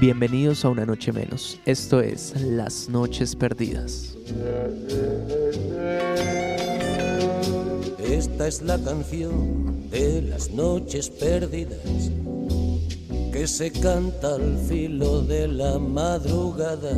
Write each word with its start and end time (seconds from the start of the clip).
Bienvenidos 0.00 0.64
a 0.64 0.70
una 0.70 0.86
noche 0.86 1.12
menos. 1.12 1.60
Esto 1.66 2.00
es 2.00 2.34
Las 2.40 2.88
Noches 2.88 3.36
Perdidas. 3.36 4.16
Esta 7.98 8.48
es 8.48 8.62
la 8.62 8.78
canción 8.78 9.90
de 9.90 10.22
las 10.22 10.48
noches 10.52 11.10
perdidas 11.10 12.10
que 13.30 13.46
se 13.46 13.70
canta 13.70 14.36
al 14.36 14.56
filo 14.66 15.20
de 15.20 15.46
la 15.46 15.78
madrugada 15.78 16.96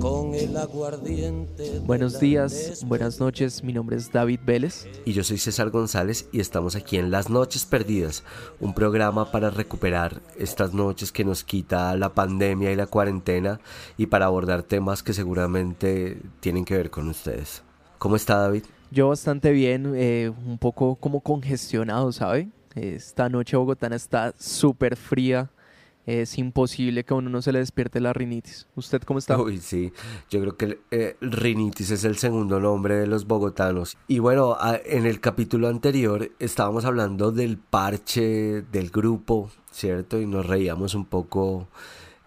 con 0.00 0.34
el 0.34 0.56
aguardiente. 0.56 1.78
Buenos 1.84 2.18
días, 2.18 2.84
buenas 2.86 3.20
noches, 3.20 3.62
mi 3.62 3.74
nombre 3.74 3.96
es 3.96 4.10
David 4.10 4.40
Vélez. 4.44 4.88
Y 5.04 5.12
yo 5.12 5.22
soy 5.22 5.36
César 5.36 5.68
González 5.70 6.26
y 6.32 6.40
estamos 6.40 6.74
aquí 6.74 6.96
en 6.96 7.10
Las 7.10 7.28
Noches 7.28 7.66
Perdidas, 7.66 8.24
un 8.60 8.72
programa 8.74 9.30
para 9.30 9.50
recuperar 9.50 10.22
estas 10.38 10.72
noches 10.72 11.12
que 11.12 11.24
nos 11.24 11.44
quita 11.44 11.94
la 11.96 12.14
pandemia 12.14 12.72
y 12.72 12.76
la 12.76 12.86
cuarentena 12.86 13.60
y 13.98 14.06
para 14.06 14.26
abordar 14.26 14.62
temas 14.62 15.02
que 15.02 15.12
seguramente 15.12 16.18
tienen 16.40 16.64
que 16.64 16.76
ver 16.76 16.90
con 16.90 17.08
ustedes. 17.08 17.62
¿Cómo 17.98 18.16
está 18.16 18.36
David? 18.36 18.64
Yo 18.90 19.08
bastante 19.08 19.52
bien, 19.52 19.92
eh, 19.94 20.32
un 20.46 20.56
poco 20.56 20.96
como 20.96 21.20
congestionado, 21.20 22.10
¿sabe? 22.12 22.48
Esta 22.74 23.28
noche 23.28 23.56
bogotana 23.56 23.96
está 23.96 24.32
súper 24.38 24.96
fría 24.96 25.50
es 26.10 26.38
imposible 26.38 27.04
que 27.04 27.14
a 27.14 27.16
uno 27.18 27.30
no 27.30 27.40
se 27.40 27.52
le 27.52 27.60
despierte 27.60 28.00
la 28.00 28.12
rinitis. 28.12 28.66
¿Usted 28.74 29.02
cómo 29.02 29.18
está? 29.18 29.40
Uy, 29.40 29.58
sí. 29.58 29.92
Yo 30.28 30.40
creo 30.40 30.56
que 30.56 30.64
el, 30.64 30.80
eh, 30.90 31.16
rinitis 31.20 31.92
es 31.92 32.04
el 32.04 32.16
segundo 32.16 32.58
nombre 32.58 32.96
de 32.96 33.06
los 33.06 33.26
bogotanos. 33.26 33.96
Y 34.08 34.18
bueno, 34.18 34.56
en 34.84 35.06
el 35.06 35.20
capítulo 35.20 35.68
anterior 35.68 36.32
estábamos 36.40 36.84
hablando 36.84 37.30
del 37.30 37.58
parche 37.58 38.62
del 38.62 38.90
grupo, 38.90 39.50
¿cierto? 39.70 40.20
Y 40.20 40.26
nos 40.26 40.46
reíamos 40.46 40.94
un 40.94 41.04
poco 41.04 41.68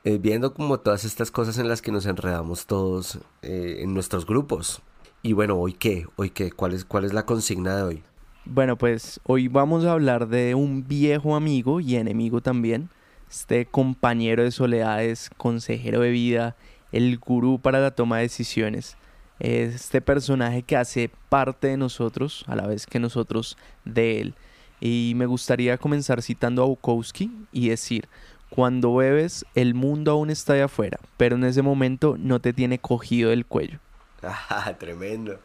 eh, 0.05 0.17
viendo 0.17 0.53
como 0.53 0.79
todas 0.79 1.03
estas 1.03 1.29
cosas 1.29 1.57
en 1.57 1.67
las 1.67 1.81
que 1.81 1.91
nos 1.91 2.05
enredamos 2.05 2.65
todos 2.65 3.19
eh, 3.41 3.79
en 3.79 3.93
nuestros 3.93 4.25
grupos. 4.25 4.81
Y 5.21 5.33
bueno, 5.33 5.57
¿hoy 5.57 5.73
qué? 5.73 6.05
¿Hoy 6.15 6.29
qué? 6.29 6.51
¿Cuál 6.51 6.73
es, 6.73 6.85
¿Cuál 6.85 7.03
es 7.03 7.13
la 7.13 7.25
consigna 7.25 7.75
de 7.75 7.83
hoy? 7.83 8.03
Bueno, 8.45 8.77
pues 8.77 9.19
hoy 9.23 9.47
vamos 9.47 9.85
a 9.85 9.93
hablar 9.93 10.27
de 10.27 10.55
un 10.55 10.87
viejo 10.87 11.35
amigo 11.35 11.79
y 11.79 11.95
enemigo 11.95 12.41
también 12.41 12.89
este 13.33 13.65
compañero 13.65 14.43
de 14.43 14.51
soledades, 14.51 15.31
consejero 15.37 16.01
de 16.01 16.11
vida, 16.11 16.55
el 16.91 17.17
gurú 17.17 17.59
para 17.59 17.79
la 17.79 17.89
toma 17.89 18.17
de 18.17 18.23
decisiones. 18.23 18.95
Este 19.39 20.01
personaje 20.01 20.61
que 20.61 20.77
hace 20.77 21.09
parte 21.29 21.69
de 21.69 21.77
nosotros, 21.77 22.45
a 22.47 22.55
la 22.55 22.67
vez 22.67 22.85
que 22.85 22.99
nosotros 22.99 23.57
de 23.85 24.21
él. 24.21 24.35
Y 24.79 25.13
me 25.15 25.25
gustaría 25.25 25.79
comenzar 25.79 26.21
citando 26.21 26.61
a 26.61 26.67
Bukowski 26.67 27.31
y 27.51 27.69
decir, 27.69 28.07
cuando 28.51 28.93
bebes, 28.93 29.47
el 29.55 29.73
mundo 29.73 30.11
aún 30.11 30.29
está 30.29 30.53
de 30.53 30.61
afuera, 30.61 30.99
pero 31.17 31.35
en 31.35 31.43
ese 31.43 31.63
momento 31.63 32.15
no 32.19 32.39
te 32.39 32.53
tiene 32.53 32.77
cogido 32.77 33.31
del 33.31 33.45
cuello. 33.45 33.79
Ah, 34.25 34.73
tremendo, 34.79 35.39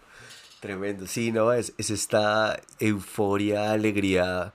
tremendo. 0.61 1.07
Sí, 1.07 1.33
no, 1.33 1.53
es, 1.53 1.73
es 1.79 1.91
esta 1.91 2.61
euforia, 2.79 3.73
alegría 3.73 4.53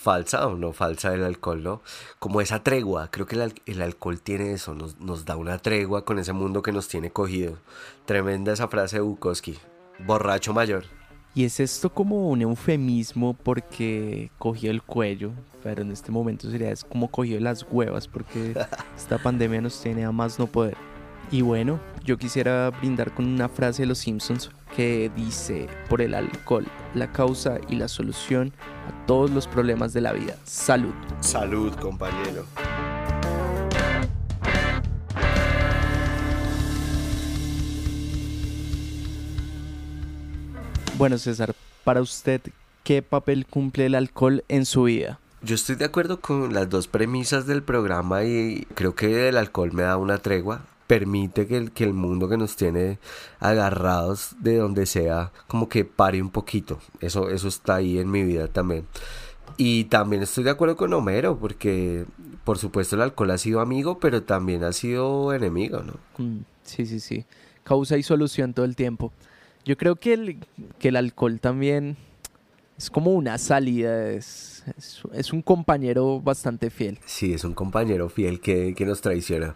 falsa 0.00 0.46
o 0.46 0.56
no 0.56 0.72
falsa 0.72 1.10
del 1.10 1.24
alcohol, 1.24 1.62
¿no? 1.62 1.82
Como 2.18 2.40
esa 2.40 2.62
tregua, 2.62 3.10
creo 3.10 3.26
que 3.26 3.36
el, 3.66 3.82
alcohol 3.82 4.20
tiene 4.20 4.52
eso, 4.52 4.74
nos, 4.74 4.98
nos, 4.98 5.26
da 5.26 5.36
una 5.36 5.58
tregua 5.58 6.06
con 6.06 6.18
ese 6.18 6.32
mundo 6.32 6.62
que 6.62 6.72
nos 6.72 6.88
tiene 6.88 7.10
cogido. 7.10 7.58
Tremenda 8.06 8.52
esa 8.52 8.68
frase 8.68 8.96
de 8.96 9.02
Bukowski, 9.02 9.58
borracho 10.06 10.54
mayor. 10.54 10.84
Y 11.34 11.44
es 11.44 11.60
esto 11.60 11.90
como 11.90 12.30
un 12.30 12.40
eufemismo 12.40 13.34
porque 13.34 14.30
cogió 14.38 14.70
el 14.70 14.82
cuello, 14.82 15.32
pero 15.62 15.82
en 15.82 15.92
este 15.92 16.10
momento 16.10 16.50
sería 16.50 16.70
es 16.70 16.82
como 16.82 17.08
cogió 17.08 17.38
las 17.38 17.66
huevas 17.70 18.08
porque 18.08 18.54
esta 18.96 19.18
pandemia 19.18 19.60
nos 19.60 19.80
tiene 19.82 20.06
a 20.06 20.12
más 20.12 20.38
no 20.38 20.46
poder. 20.46 20.76
Y 21.30 21.42
bueno, 21.42 21.78
yo 22.04 22.16
quisiera 22.16 22.70
brindar 22.70 23.14
con 23.14 23.26
una 23.26 23.50
frase 23.50 23.82
de 23.82 23.86
los 23.86 23.98
Simpsons 23.98 24.50
que 24.76 25.10
dice, 25.14 25.68
por 25.88 26.00
el 26.00 26.14
alcohol, 26.14 26.66
la 26.94 27.12
causa 27.12 27.58
y 27.68 27.76
la 27.76 27.88
solución 27.88 28.52
a 28.88 29.06
todos 29.06 29.30
los 29.30 29.46
problemas 29.46 29.92
de 29.92 30.00
la 30.00 30.12
vida. 30.12 30.36
Salud. 30.44 30.94
Salud, 31.20 31.74
compañero. 31.74 32.44
Bueno, 40.96 41.16
César, 41.16 41.54
para 41.82 42.02
usted, 42.02 42.42
¿qué 42.84 43.00
papel 43.00 43.46
cumple 43.46 43.86
el 43.86 43.94
alcohol 43.94 44.44
en 44.48 44.66
su 44.66 44.82
vida? 44.82 45.18
Yo 45.42 45.54
estoy 45.54 45.76
de 45.76 45.86
acuerdo 45.86 46.20
con 46.20 46.52
las 46.52 46.68
dos 46.68 46.88
premisas 46.88 47.46
del 47.46 47.62
programa 47.62 48.24
y 48.24 48.66
creo 48.74 48.94
que 48.94 49.30
el 49.30 49.38
alcohol 49.38 49.72
me 49.72 49.84
da 49.84 49.96
una 49.96 50.18
tregua 50.18 50.60
permite 50.90 51.46
que 51.46 51.56
el, 51.56 51.70
que 51.70 51.84
el 51.84 51.92
mundo 51.92 52.28
que 52.28 52.36
nos 52.36 52.56
tiene 52.56 52.98
agarrados 53.38 54.34
de 54.40 54.56
donde 54.56 54.86
sea, 54.86 55.30
como 55.46 55.68
que 55.68 55.84
pare 55.84 56.20
un 56.20 56.30
poquito. 56.30 56.80
Eso, 57.00 57.30
eso 57.30 57.46
está 57.46 57.76
ahí 57.76 58.00
en 58.00 58.10
mi 58.10 58.24
vida 58.24 58.48
también. 58.48 58.86
Y 59.56 59.84
también 59.84 60.24
estoy 60.24 60.42
de 60.42 60.50
acuerdo 60.50 60.76
con 60.76 60.92
Homero, 60.92 61.38
porque 61.38 62.06
por 62.42 62.58
supuesto 62.58 62.96
el 62.96 63.02
alcohol 63.02 63.30
ha 63.30 63.38
sido 63.38 63.60
amigo, 63.60 64.00
pero 64.00 64.24
también 64.24 64.64
ha 64.64 64.72
sido 64.72 65.32
enemigo, 65.32 65.80
¿no? 65.84 65.92
Mm, 66.18 66.40
sí, 66.64 66.84
sí, 66.86 66.98
sí. 66.98 67.24
Causa 67.62 67.96
y 67.96 68.02
solución 68.02 68.52
todo 68.52 68.66
el 68.66 68.74
tiempo. 68.74 69.12
Yo 69.64 69.76
creo 69.76 69.94
que 69.94 70.14
el, 70.14 70.38
que 70.80 70.88
el 70.88 70.96
alcohol 70.96 71.38
también 71.38 71.98
es 72.80 72.88
como 72.90 73.10
una 73.10 73.36
salida, 73.36 74.08
es, 74.08 74.64
es, 75.12 75.32
un 75.34 75.42
compañero 75.42 76.18
bastante 76.18 76.70
fiel. 76.70 76.98
Sí, 77.04 77.34
es 77.34 77.44
un 77.44 77.52
compañero 77.52 78.08
fiel 78.08 78.40
que, 78.40 78.74
que 78.74 78.86
nos 78.86 79.02
traiciona. 79.02 79.54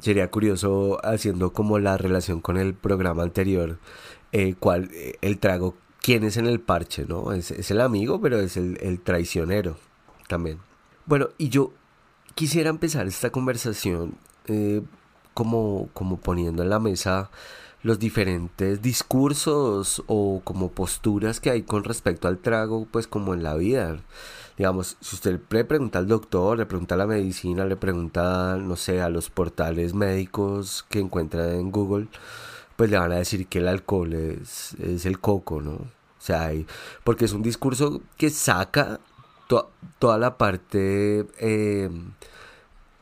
Sería 0.00 0.30
curioso 0.30 1.04
haciendo 1.04 1.52
como 1.52 1.80
la 1.80 1.96
relación 1.96 2.40
con 2.40 2.56
el 2.58 2.74
programa 2.74 3.24
anterior, 3.24 3.80
eh, 4.30 4.54
cuál, 4.56 4.88
eh, 4.92 5.14
el 5.20 5.40
trago, 5.40 5.74
quién 6.00 6.22
es 6.22 6.36
en 6.36 6.46
el 6.46 6.60
parche, 6.60 7.06
¿no? 7.06 7.32
Es, 7.32 7.50
el 7.72 7.80
amigo, 7.80 8.20
pero 8.20 8.38
es 8.38 8.56
el, 8.56 9.00
traicionero 9.00 9.76
también. 10.28 10.60
Bueno, 11.06 11.30
y 11.38 11.48
yo 11.48 11.72
quisiera 12.36 12.70
empezar 12.70 13.08
esta 13.08 13.30
conversación 13.30 14.14
eh, 14.46 14.80
como, 15.34 15.88
como 15.92 16.18
poniendo 16.18 16.62
en 16.62 16.70
la 16.70 16.78
mesa 16.78 17.32
los 17.82 17.98
diferentes 17.98 18.82
discursos 18.82 20.02
o 20.06 20.40
como 20.44 20.70
posturas 20.70 21.40
que 21.40 21.50
hay 21.50 21.62
con 21.62 21.84
respecto 21.84 22.28
al 22.28 22.38
trago, 22.38 22.86
pues 22.90 23.06
como 23.06 23.34
en 23.34 23.42
la 23.42 23.54
vida. 23.54 23.98
Digamos, 24.58 24.96
si 25.00 25.16
usted 25.16 25.40
le 25.50 25.64
pregunta 25.64 25.98
al 25.98 26.06
doctor, 26.06 26.58
le 26.58 26.66
pregunta 26.66 26.94
a 26.94 26.98
la 26.98 27.06
medicina, 27.06 27.64
le 27.64 27.76
pregunta, 27.76 28.58
no 28.60 28.76
sé, 28.76 29.00
a 29.00 29.08
los 29.08 29.30
portales 29.30 29.94
médicos 29.94 30.84
que 30.90 31.00
encuentra 31.00 31.54
en 31.54 31.70
Google, 31.70 32.08
pues 32.76 32.90
le 32.90 32.98
van 32.98 33.12
a 33.12 33.16
decir 33.16 33.46
que 33.46 33.58
el 33.58 33.68
alcohol 33.68 34.12
es, 34.12 34.74
es 34.74 35.06
el 35.06 35.18
coco, 35.18 35.62
¿no? 35.62 35.72
O 35.72 36.22
sea, 36.22 36.52
porque 37.02 37.24
es 37.24 37.32
un 37.32 37.42
discurso 37.42 38.02
que 38.18 38.28
saca 38.28 39.00
toda 39.98 40.18
la 40.18 40.36
parte 40.36 41.26
eh, 41.38 41.90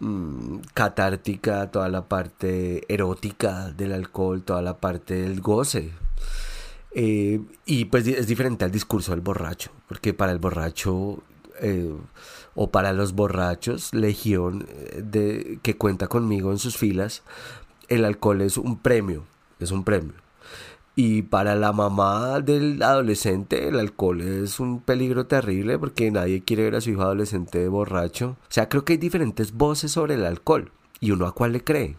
mm, 0.01 0.59
catártica, 0.75 1.71
toda 1.71 1.89
la 1.89 2.09
parte 2.09 2.85
erótica 2.93 3.71
del 3.71 3.93
alcohol, 3.93 4.43
toda 4.43 4.63
la 4.63 4.79
parte 4.79 5.15
del 5.15 5.41
goce. 5.41 5.93
Eh, 6.93 7.41
y 7.67 7.85
pues 7.87 8.07
es 8.07 8.27
diferente 8.27 8.65
al 8.65 8.71
discurso 8.71 9.13
del 9.13 9.21
borracho, 9.21 9.71
porque 9.89 10.15
para 10.15 10.33
el 10.33 10.39
borracho 10.39 11.23
eh, 11.61 11.95
o 12.55 12.71
para 12.71 12.93
los 12.93 13.13
borrachos, 13.13 13.93
Legión, 13.95 14.67
eh, 14.69 15.03
de, 15.05 15.59
que 15.63 15.77
cuenta 15.77 16.09
conmigo 16.09 16.51
en 16.51 16.59
sus 16.59 16.77
filas, 16.77 17.23
el 17.89 18.05
alcohol 18.05 18.41
es 18.41 18.57
un 18.57 18.79
premio, 18.79 19.25
es 19.61 19.71
un 19.71 19.85
premio. 19.85 20.15
Y 21.01 21.23
para 21.23 21.55
la 21.55 21.73
mamá 21.73 22.41
del 22.41 22.83
adolescente, 22.83 23.69
el 23.69 23.79
alcohol 23.79 24.21
es 24.21 24.59
un 24.59 24.81
peligro 24.81 25.27
terrible 25.27 25.79
porque 25.79 26.11
nadie 26.11 26.43
quiere 26.43 26.65
ver 26.65 26.75
a 26.75 26.81
su 26.81 26.91
hijo 26.91 27.03
adolescente 27.03 27.69
borracho. 27.69 28.31
O 28.31 28.47
sea, 28.49 28.69
creo 28.69 28.85
que 28.85 28.95
hay 28.95 28.97
diferentes 28.97 29.53
voces 29.53 29.93
sobre 29.93 30.15
el 30.15 30.27
alcohol. 30.27 30.73
¿Y 30.99 31.13
uno 31.13 31.27
a 31.27 31.33
cuál 31.33 31.53
le 31.53 31.63
cree? 31.63 31.95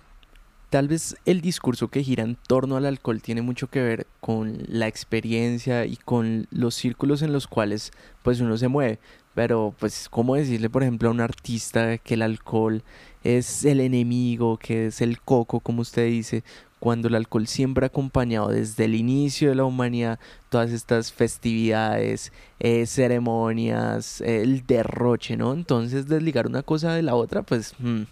Tal 0.69 0.89
vez 0.89 1.15
el 1.23 1.39
discurso 1.39 1.87
que 1.87 2.03
gira 2.03 2.25
en 2.25 2.35
torno 2.45 2.75
al 2.75 2.85
alcohol 2.85 3.21
tiene 3.21 3.41
mucho 3.41 3.67
que 3.67 3.81
ver 3.81 4.05
con 4.19 4.63
la 4.67 4.87
experiencia 4.89 5.85
y 5.85 5.95
con 5.95 6.47
los 6.51 6.75
círculos 6.75 7.21
en 7.21 7.31
los 7.31 7.47
cuales 7.47 7.93
pues 8.21 8.41
uno 8.41 8.57
se 8.57 8.67
mueve. 8.67 8.99
Pero 9.33 9.73
pues, 9.79 10.09
¿cómo 10.09 10.35
decirle, 10.35 10.69
por 10.69 10.83
ejemplo, 10.83 11.07
a 11.07 11.13
un 11.13 11.21
artista 11.21 11.97
que 11.99 12.15
el 12.15 12.21
alcohol 12.21 12.83
es 13.23 13.63
el 13.63 13.79
enemigo, 13.79 14.57
que 14.57 14.87
es 14.87 14.99
el 14.99 15.21
coco, 15.21 15.61
como 15.61 15.83
usted 15.83 16.07
dice, 16.07 16.43
cuando 16.79 17.07
el 17.07 17.15
alcohol 17.15 17.47
siempre 17.47 17.85
ha 17.85 17.87
acompañado 17.87 18.49
desde 18.49 18.85
el 18.85 18.95
inicio 18.95 19.49
de 19.49 19.55
la 19.55 19.65
humanidad 19.65 20.19
todas 20.49 20.71
estas 20.71 21.11
festividades, 21.11 22.31
eh, 22.59 22.85
ceremonias, 22.85 24.21
el 24.21 24.65
derroche, 24.65 25.35
¿no? 25.37 25.53
Entonces 25.53 26.07
desligar 26.07 26.47
una 26.47 26.63
cosa 26.63 26.93
de 26.93 27.01
la 27.01 27.15
otra, 27.15 27.41
pues 27.43 27.73
mm, 27.79 28.03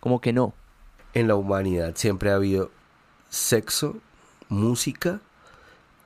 como 0.00 0.20
que 0.20 0.32
no. 0.32 0.54
En 1.12 1.28
la 1.28 1.34
humanidad 1.34 1.94
siempre 1.96 2.30
ha 2.30 2.36
habido 2.36 2.70
sexo, 3.28 3.96
música 4.48 5.20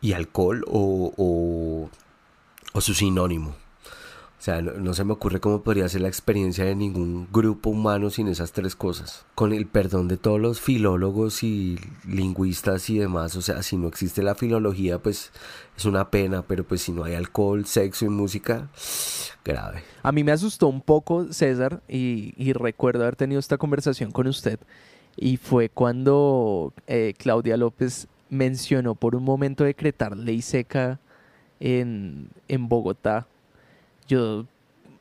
y 0.00 0.12
alcohol 0.12 0.64
o, 0.66 1.12
o, 1.16 1.90
o 2.72 2.80
su 2.80 2.94
sinónimo. 2.94 3.54
O 4.44 4.46
sea, 4.46 4.60
no, 4.60 4.92
se 4.92 5.04
me 5.04 5.14
ocurre 5.14 5.40
cómo 5.40 5.62
podría 5.62 5.88
ser 5.88 6.02
la 6.02 6.08
experiencia 6.08 6.66
de 6.66 6.74
ningún 6.74 7.26
grupo 7.32 7.70
humano 7.70 8.10
sin 8.10 8.28
esas 8.28 8.52
tres 8.52 8.76
cosas. 8.76 9.24
Con 9.34 9.54
el 9.54 9.64
perdón 9.64 10.06
de 10.06 10.18
todos 10.18 10.38
los 10.38 10.60
filólogos 10.60 11.42
y 11.42 11.78
lingüistas 12.06 12.90
y 12.90 12.98
demás, 12.98 13.36
o 13.36 13.40
sea, 13.40 13.62
si 13.62 13.78
no 13.78 13.88
existe 13.88 14.22
la 14.22 14.34
filología, 14.34 14.98
pues 14.98 15.32
es 15.78 15.86
una 15.86 16.10
pena, 16.10 16.42
pero 16.42 16.62
pues 16.62 16.82
si 16.82 16.92
no 16.92 17.04
hay 17.04 17.14
alcohol, 17.14 17.64
sexo 17.64 18.04
y 18.04 18.10
música, 18.10 18.68
grave. 19.46 19.82
A 20.02 20.12
mí 20.12 20.22
me 20.22 20.32
asustó 20.32 20.68
un 20.68 20.82
poco 20.82 21.32
César 21.32 21.80
y, 21.88 22.52
recuerdo 22.52 23.04
haber 23.04 23.16
tenido 23.16 23.40
esta 23.40 23.56
conversación 23.56 24.10
con 24.10 24.26
usted 24.26 24.60
y 25.16 25.38
fue 25.38 25.70
cuando 25.70 26.74
eh, 26.86 27.14
Claudia 27.16 27.56
López 27.56 28.08
mencionó 28.28 28.94
por 28.94 29.16
un 29.16 29.24
momento 29.24 29.64
decretar 29.64 30.14
ley 30.14 30.42
seca 30.42 31.00
en 31.60 32.28
Bogotá. 32.68 33.26
Yo 34.08 34.46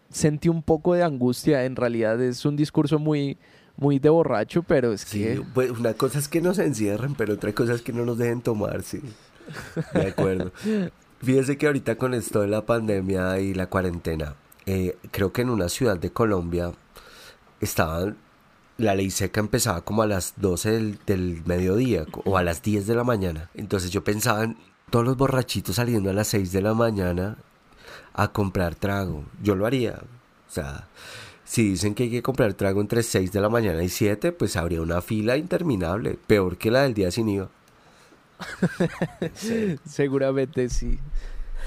sentí 0.10 0.50
un 0.50 0.64
poco 0.64 0.94
de 0.94 1.04
angustia, 1.04 1.66
en 1.66 1.76
realidad 1.76 2.22
es 2.22 2.46
un 2.46 2.56
discurso 2.56 3.00
muy, 3.00 3.38
muy 3.78 4.00
de 4.00 4.10
borracho, 4.10 4.64
pero 4.64 4.94
es 4.94 5.06
que... 5.06 5.42
Pues 5.54 5.72
una 5.72 5.94
cosa 5.94 6.20
es 6.20 6.28
que 6.28 6.42
nos 6.42 6.60
encierren, 6.60 7.16
pero 7.16 7.34
otra 7.34 7.54
cosa 7.54 7.74
es 7.74 7.82
que 7.82 7.94
no 7.94 8.06
nos 8.06 8.18
dejen 8.18 8.42
tomar, 8.42 8.84
sí. 8.84 9.02
De 9.94 10.08
acuerdo. 10.08 10.52
Fíjese 11.22 11.58
que 11.58 11.68
ahorita 11.68 11.96
con 11.98 12.14
esto 12.14 12.42
de 12.42 12.48
la 12.48 12.66
pandemia 12.66 13.40
y 13.40 13.54
la 13.54 13.68
cuarentena, 13.68 14.36
eh, 14.66 14.98
creo 15.12 15.32
que 15.32 15.42
en 15.42 15.50
una 15.50 15.70
ciudad 15.70 15.98
de 15.98 16.12
Colombia 16.12 16.72
estaban 17.62 18.18
la 18.78 18.96
ley 18.96 19.12
seca 19.12 19.40
empezaba 19.40 19.82
como 19.82 20.02
a 20.02 20.08
las 20.08 20.34
12 20.38 20.98
del, 21.06 21.44
mediodía 21.46 22.06
o 22.26 22.38
a 22.38 22.44
las 22.44 22.62
10 22.62 22.88
de 22.88 22.96
la 22.96 23.04
mañana. 23.04 23.50
Entonces 23.54 23.92
yo 23.92 24.04
pensaba 24.04 24.44
en 24.44 24.58
todos 24.90 25.06
los 25.06 25.18
borrachitos 25.18 25.76
saliendo 25.76 26.10
a 26.10 26.14
las 26.14 26.28
6 26.28 26.52
de 26.52 26.62
la 26.62 26.74
mañana 26.74 27.38
a 28.14 28.32
comprar 28.32 28.76
trago. 28.76 29.26
Yo 29.42 29.56
lo 29.56 29.66
haría. 29.66 30.02
O 30.48 30.52
sea, 30.52 30.88
si 31.44 31.70
dicen 31.70 31.96
que 31.96 32.04
hay 32.04 32.12
que 32.12 32.22
comprar 32.22 32.54
trago 32.54 32.82
entre 32.82 33.04
6 33.04 33.32
de 33.32 33.42
la 33.42 33.50
mañana 33.50 33.84
y 33.84 33.90
7, 33.90 34.32
pues 34.32 34.56
habría 34.56 34.82
una 34.82 35.02
fila 35.02 35.38
interminable, 35.38 36.18
peor 36.28 36.58
que 36.58 36.72
la 36.72 36.84
del 36.84 36.94
día 36.94 37.12
sin 37.12 37.30
IVA. 37.30 37.50
Seguramente 39.86 40.70
sí. 40.70 41.00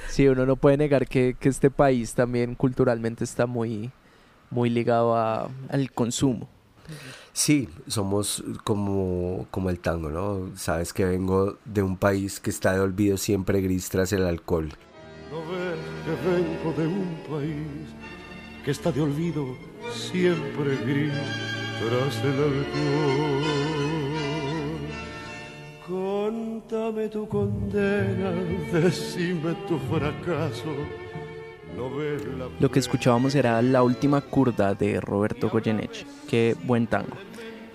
Sí, 0.08 0.28
uno 0.28 0.46
no 0.46 0.56
puede 0.56 0.76
negar 0.76 1.06
que, 1.08 1.37
este 1.40 1.70
país 1.70 2.14
también 2.14 2.54
culturalmente 2.54 3.25
está 3.25 3.46
muy, 3.46 3.90
muy 4.50 4.70
ligado 4.70 5.16
al 5.16 5.92
consumo. 5.92 6.49
Sí, 7.32 7.69
somos 7.87 8.42
como, 8.64 9.46
como 9.50 9.69
el 9.69 9.81
tango, 9.81 10.10
¿no? 10.10 10.56
Sabes 10.56 10.92
que 10.92 11.04
vengo 11.04 11.58
de 11.64 11.82
un 11.82 11.96
país 11.96 12.40
que 12.40 12.50
está 12.50 12.72
de 12.72 12.81
olvido 12.81 13.16
siempre 13.16 13.60
gris 13.60 13.90
tras 13.90 14.12
el 14.12 14.25
alcohol. 14.25 14.70
Que 16.06 16.14
vengo 16.31 16.73
de 16.79 16.87
un 16.87 17.17
país 17.29 17.87
que 18.64 18.70
está 18.70 18.93
de 18.93 19.00
olvido 19.00 19.56
siempre 19.93 20.76
gris 20.87 21.12
tras 21.81 22.25
el 22.25 22.38
alcohol. 22.50 23.43
Contame 25.87 27.08
tu 27.08 27.29
condena, 27.29 28.31
decime 28.73 29.55
tu 29.69 29.79
fracaso 29.91 30.73
lo 32.59 32.70
que 32.70 32.79
escuchábamos 32.79 33.35
era 33.35 33.61
La 33.61 33.82
última 33.82 34.23
curda 34.23 34.75
de 34.75 35.00
Roberto 35.00 35.50
Goyeneche. 35.50 36.06
Qué 36.29 36.56
buen 36.64 36.87
tango. 36.87 37.17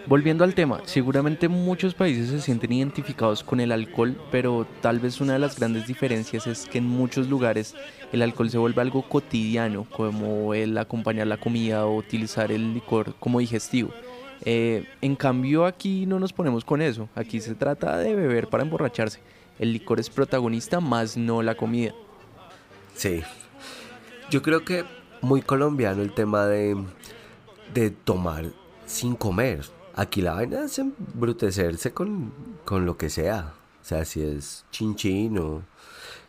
Volviendo 0.08 0.44
al 0.44 0.56
tema, 0.56 0.82
seguramente 0.86 1.48
muchos 1.48 1.94
países 1.94 2.30
se 2.30 2.42
sienten 2.42 2.74
identificados 2.74 3.44
con 3.44 3.60
el 3.60 3.72
alcohol, 3.72 4.20
pero 4.32 4.66
tal 4.82 5.00
vez 5.00 5.22
una 5.22 5.34
de 5.34 5.40
las 5.40 5.58
grandes 5.58 5.88
diferencias 5.88 6.48
es 6.48 6.66
que 6.66 6.80
en 6.80 6.88
muchos 6.88 7.30
lugares 7.30 7.76
el 8.12 8.22
alcohol 8.22 8.50
se 8.50 8.58
vuelve 8.58 8.82
algo 8.82 9.08
cotidiano, 9.08 9.86
como 9.92 10.54
el 10.54 10.78
acompañar 10.78 11.28
la 11.28 11.38
comida 11.38 11.86
o 11.86 11.96
utilizar 11.96 12.52
el 12.52 12.74
licor 12.74 13.14
como 13.20 13.40
digestivo. 13.40 13.92
Eh, 14.44 14.88
en 15.02 15.16
cambio 15.16 15.66
aquí 15.66 16.06
no 16.08 16.20
nos 16.20 16.34
ponemos 16.34 16.66
con 16.66 16.82
eso, 16.82 17.08
aquí 17.16 17.40
se 17.40 17.54
trata 17.54 17.98
de 17.98 18.16
beber 18.16 18.48
para 18.48 18.64
emborracharse. 18.64 19.20
El 19.60 19.74
licor 19.74 20.00
es 20.00 20.10
protagonista, 20.10 20.80
más 20.80 21.16
no 21.16 21.44
la 21.44 21.56
comida. 21.56 21.94
Sí, 22.96 23.22
yo 24.32 24.42
creo 24.42 24.66
que 24.66 24.84
muy 25.22 25.42
colombiano 25.42 26.02
el 26.02 26.14
tema 26.14 26.48
de, 26.48 26.76
de 27.74 27.92
tomar 27.92 28.46
sin 28.86 29.16
comer. 29.16 29.62
Aquí 29.96 30.22
la 30.22 30.34
vaina 30.34 30.64
es 30.64 30.80
embrutecerse 30.80 31.94
con, 31.94 32.32
con 32.66 32.86
lo 32.86 32.98
que 32.98 33.10
sea. 33.10 33.54
O 33.82 33.86
sea, 33.86 34.06
si 34.06 34.22
es 34.22 34.66
chinchino. 34.72 35.64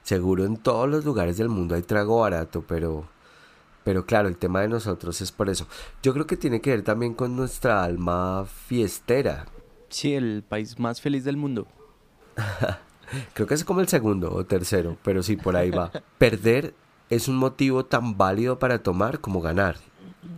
Seguro 0.02 0.44
en 0.44 0.56
todos 0.56 0.88
los 0.88 1.04
lugares 1.04 1.36
del 1.36 1.48
mundo 1.48 1.74
hay 1.74 1.82
trago 1.82 2.20
barato, 2.20 2.64
pero, 2.66 3.06
pero 3.84 4.04
claro, 4.04 4.28
el 4.28 4.36
tema 4.36 4.60
de 4.62 4.68
nosotros 4.68 5.20
es 5.20 5.30
por 5.30 5.48
eso. 5.48 5.66
Yo 6.02 6.12
creo 6.12 6.26
que 6.26 6.36
tiene 6.36 6.60
que 6.60 6.70
ver 6.70 6.82
también 6.82 7.14
con 7.14 7.36
nuestra 7.36 7.84
alma 7.84 8.44
fiestera. 8.66 9.46
Sí, 9.90 10.14
el 10.14 10.42
país 10.42 10.78
más 10.78 11.00
feliz 11.00 11.22
del 11.24 11.36
mundo. 11.36 11.68
creo 13.34 13.46
que 13.46 13.54
es 13.54 13.64
como 13.64 13.80
el 13.80 13.88
segundo 13.88 14.32
o 14.34 14.44
tercero, 14.44 14.96
pero 15.04 15.22
sí, 15.22 15.36
por 15.36 15.54
ahí 15.54 15.70
va. 15.70 15.92
Perder 16.18 16.74
es 17.10 17.28
un 17.28 17.36
motivo 17.36 17.84
tan 17.84 18.16
válido 18.16 18.58
para 18.58 18.82
tomar 18.82 19.20
como 19.20 19.40
ganar. 19.40 19.76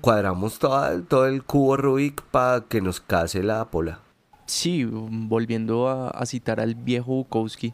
Cuadramos 0.01 0.59
todo, 0.59 1.03
todo 1.03 1.27
el 1.27 1.43
cubo 1.43 1.77
Rubik 1.77 2.23
para 2.23 2.63
que 2.63 2.81
nos 2.81 3.01
case 3.01 3.43
la 3.43 3.65
pola. 3.71 4.01
Sí, 4.47 4.85
volviendo 4.85 5.89
a, 5.89 6.25
citar 6.27 6.61
al 6.61 6.75
viejo 6.75 7.13
Bukowski, 7.13 7.73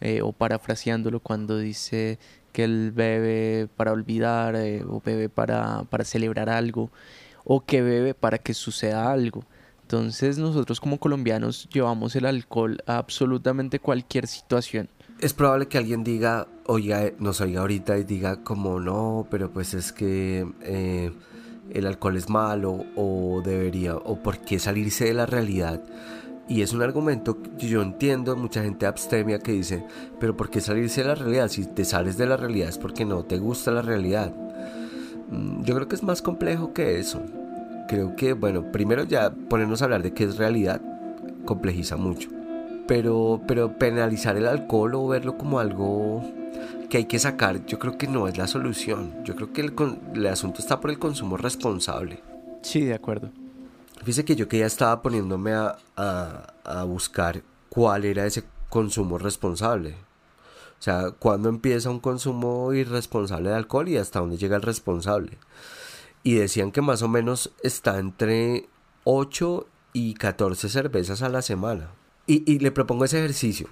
eh, 0.00 0.20
o 0.22 0.32
parafraseándolo 0.32 1.20
cuando 1.20 1.58
dice 1.58 2.18
que 2.52 2.64
él 2.64 2.92
bebe 2.92 3.68
para 3.76 3.92
olvidar, 3.92 4.56
eh, 4.56 4.84
o 4.84 5.00
bebe 5.00 5.28
para, 5.28 5.84
para 5.84 6.04
celebrar 6.04 6.50
algo, 6.50 6.90
o 7.44 7.64
que 7.64 7.80
bebe 7.82 8.14
para 8.14 8.38
que 8.38 8.52
suceda 8.54 9.10
algo. 9.10 9.44
Entonces 9.82 10.38
nosotros 10.38 10.80
como 10.80 10.98
colombianos 10.98 11.68
llevamos 11.72 12.14
el 12.16 12.26
alcohol 12.26 12.82
a 12.86 12.98
absolutamente 12.98 13.78
cualquier 13.78 14.26
situación 14.26 14.88
es 15.20 15.34
probable 15.34 15.68
que 15.68 15.78
alguien 15.78 16.02
diga, 16.02 16.48
oiga, 16.66 17.12
nos 17.18 17.40
oiga 17.40 17.60
ahorita 17.60 17.98
y 17.98 18.04
diga 18.04 18.42
como 18.42 18.80
no, 18.80 19.26
pero 19.30 19.50
pues 19.50 19.74
es 19.74 19.92
que 19.92 20.46
eh, 20.62 21.12
el 21.72 21.86
alcohol 21.86 22.16
es 22.16 22.28
malo 22.28 22.84
o 22.96 23.42
debería, 23.44 23.96
o 23.96 24.16
por 24.22 24.38
qué 24.38 24.58
salirse 24.58 25.06
de 25.06 25.14
la 25.14 25.26
realidad. 25.26 25.80
Y 26.48 26.62
es 26.62 26.72
un 26.72 26.82
argumento 26.82 27.38
que 27.58 27.68
yo 27.68 27.80
entiendo, 27.80 28.36
mucha 28.36 28.62
gente 28.62 28.86
abstemia 28.86 29.38
que 29.38 29.52
dice, 29.52 29.84
pero 30.18 30.36
¿por 30.36 30.50
qué 30.50 30.60
salirse 30.60 31.02
de 31.02 31.08
la 31.08 31.14
realidad? 31.14 31.48
Si 31.48 31.64
te 31.66 31.84
sales 31.84 32.16
de 32.16 32.26
la 32.26 32.36
realidad 32.36 32.68
es 32.68 32.78
porque 32.78 33.04
no 33.04 33.24
te 33.24 33.38
gusta 33.38 33.70
la 33.70 33.82
realidad. 33.82 34.32
Mm, 35.30 35.62
yo 35.62 35.74
creo 35.76 35.88
que 35.88 35.94
es 35.94 36.02
más 36.02 36.22
complejo 36.22 36.72
que 36.72 36.98
eso. 36.98 37.22
Creo 37.88 38.16
que, 38.16 38.32
bueno, 38.32 38.72
primero 38.72 39.04
ya 39.04 39.30
ponernos 39.30 39.82
a 39.82 39.84
hablar 39.84 40.02
de 40.02 40.12
qué 40.12 40.24
es 40.24 40.36
realidad 40.36 40.80
complejiza 41.44 41.96
mucho 41.96 42.28
pero, 42.90 43.40
pero 43.46 43.78
penalizar 43.78 44.36
el 44.36 44.48
alcohol 44.48 44.96
o 44.96 45.06
verlo 45.06 45.38
como 45.38 45.60
algo 45.60 46.24
que 46.90 46.98
hay 46.98 47.04
que 47.06 47.18
sacar, 47.18 47.64
yo 47.64 47.78
creo 47.78 47.96
que 47.96 48.06
no 48.06 48.28
es 48.28 48.36
la 48.36 48.46
solución. 48.46 49.24
Yo 49.24 49.34
creo 49.34 49.52
que 49.54 49.62
el, 49.62 49.72
el 50.14 50.26
asunto 50.26 50.60
está 50.60 50.80
por 50.80 50.90
el 50.90 50.98
consumo 50.98 51.38
responsable. 51.38 52.22
Sí, 52.62 52.84
de 52.84 52.92
acuerdo. 52.94 53.30
Fíjese 54.00 54.26
que 54.26 54.36
yo 54.36 54.48
que 54.48 54.58
ya 54.58 54.66
estaba 54.66 55.00
poniéndome 55.00 55.52
a, 55.52 55.78
a, 55.96 56.52
a 56.64 56.84
buscar 56.84 57.42
cuál 57.70 58.04
era 58.04 58.26
ese 58.26 58.44
consumo 58.68 59.16
responsable. 59.16 59.94
O 60.78 60.82
sea, 60.82 61.10
cuándo 61.12 61.48
empieza 61.48 61.90
un 61.90 62.00
consumo 62.00 62.72
irresponsable 62.72 63.50
de 63.50 63.56
alcohol 63.56 63.88
y 63.88 63.96
hasta 63.96 64.20
dónde 64.20 64.38
llega 64.38 64.56
el 64.56 64.62
responsable. 64.62 65.38
Y 66.22 66.34
decían 66.34 66.72
que 66.72 66.82
más 66.82 67.02
o 67.02 67.08
menos 67.08 67.52
está 67.62 67.98
entre 67.98 68.68
8 69.04 69.66
y 69.92 70.14
14 70.14 70.68
cervezas 70.68 71.22
a 71.22 71.28
la 71.28 71.42
semana. 71.42 71.90
Y, 72.32 72.60
le 72.60 72.70
propongo 72.70 73.04
ese 73.04 73.18
ejercicio. 73.18 73.68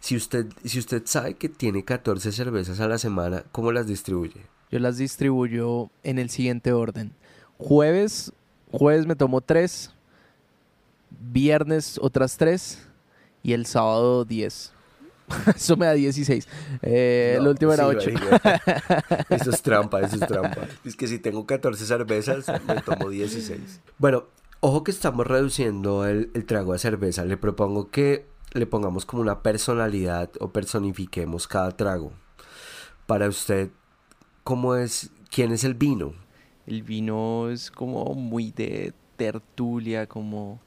Si 0.00 0.16
usted, 0.16 0.46
si 0.64 0.78
usted 0.78 1.02
sabe 1.04 1.34
que 1.34 1.50
tiene 1.50 1.84
14 1.84 2.32
cervezas 2.32 2.80
a 2.80 2.88
la 2.88 2.96
semana, 2.96 3.44
¿cómo 3.52 3.70
las 3.70 3.86
distribuye? 3.86 4.40
Yo 4.70 4.78
las 4.78 4.96
distribuyo 4.96 5.90
en 6.04 6.18
el 6.18 6.30
siguiente 6.30 6.72
orden. 6.72 7.12
Jueves, 7.58 8.32
jueves 8.72 9.06
me 9.06 9.14
tomo 9.14 9.42
3, 9.42 9.90
viernes 11.20 11.98
otras 12.00 12.38
3 12.38 12.86
y 13.42 13.52
el 13.52 13.66
sábado 13.66 14.24
10. 14.24 14.72
Eso 15.54 15.76
me 15.76 15.84
da 15.84 15.92
16. 15.92 16.48
Eh, 16.80 17.36
el 17.38 17.46
último 17.46 17.74
era 17.74 17.88
8. 17.88 18.10
eso 19.28 19.50
es 19.50 19.60
trampa, 19.60 20.00
eso 20.00 20.16
es 20.16 20.26
trampa. 20.26 20.66
Es 20.82 20.96
que 20.96 21.06
si 21.06 21.18
tengo 21.18 21.44
14 21.44 21.84
cervezas, 21.84 22.46
me 22.66 22.80
tomo 22.80 23.10
16. 23.10 23.82
Bueno, 23.98 24.24
Ojo 24.60 24.82
que 24.82 24.90
estamos 24.90 25.24
reduciendo 25.24 26.04
el, 26.04 26.32
trago 26.46 26.72
de 26.72 26.80
cerveza. 26.80 27.24
Le 27.24 27.36
propongo 27.36 27.90
que 27.90 28.26
le 28.52 28.66
pongamos 28.66 29.06
como 29.06 29.22
una 29.22 29.42
personalidad 29.42 30.30
o 30.40 30.50
personifiquemos 30.50 31.46
cada 31.46 31.76
trago. 31.76 32.12
Para 33.06 33.28
usted, 33.28 33.70
¿cómo 34.42 34.74
es? 34.74 35.10
¿Quién 35.30 35.52
es 35.52 35.62
el 35.62 35.74
vino? 35.74 36.12
El 36.66 36.82
vino 36.82 37.50
es 37.50 37.70
como 37.70 38.14
muy 38.14 38.50
de 38.50 38.92
tertulia, 39.16 40.08
como, 40.08 40.60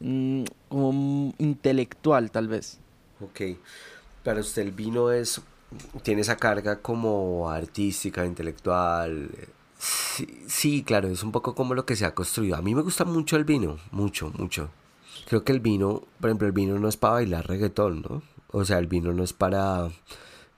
mm, 0.00 0.44
como 0.68 1.32
intelectual 1.38 2.30
tal 2.30 2.48
vez. 2.48 2.80
Ok. 3.20 3.58
Para 4.22 4.40
usted 4.40 4.62
el 4.62 4.72
vino 4.72 5.10
es 5.10 5.40
tiene 6.02 6.20
esa 6.20 6.36
carga 6.36 6.80
como 6.82 7.50
artística, 7.50 8.26
intelectual. 8.26 9.30
Sí, 9.82 10.84
claro, 10.84 11.08
es 11.08 11.24
un 11.24 11.32
poco 11.32 11.56
como 11.56 11.74
lo 11.74 11.84
que 11.84 11.96
se 11.96 12.04
ha 12.04 12.14
construido. 12.14 12.54
A 12.54 12.62
mí 12.62 12.72
me 12.72 12.82
gusta 12.82 13.04
mucho 13.04 13.36
el 13.36 13.44
vino, 13.44 13.78
mucho, 13.90 14.30
mucho. 14.38 14.70
Creo 15.26 15.42
que 15.42 15.50
el 15.50 15.58
vino, 15.58 16.04
por 16.20 16.30
ejemplo, 16.30 16.46
el 16.46 16.52
vino 16.52 16.78
no 16.78 16.88
es 16.88 16.96
para 16.96 17.14
bailar 17.14 17.48
reggaetón, 17.48 18.02
¿no? 18.02 18.22
O 18.52 18.64
sea, 18.64 18.78
el 18.78 18.86
vino 18.86 19.12
no 19.12 19.24
es 19.24 19.32
para, 19.32 19.90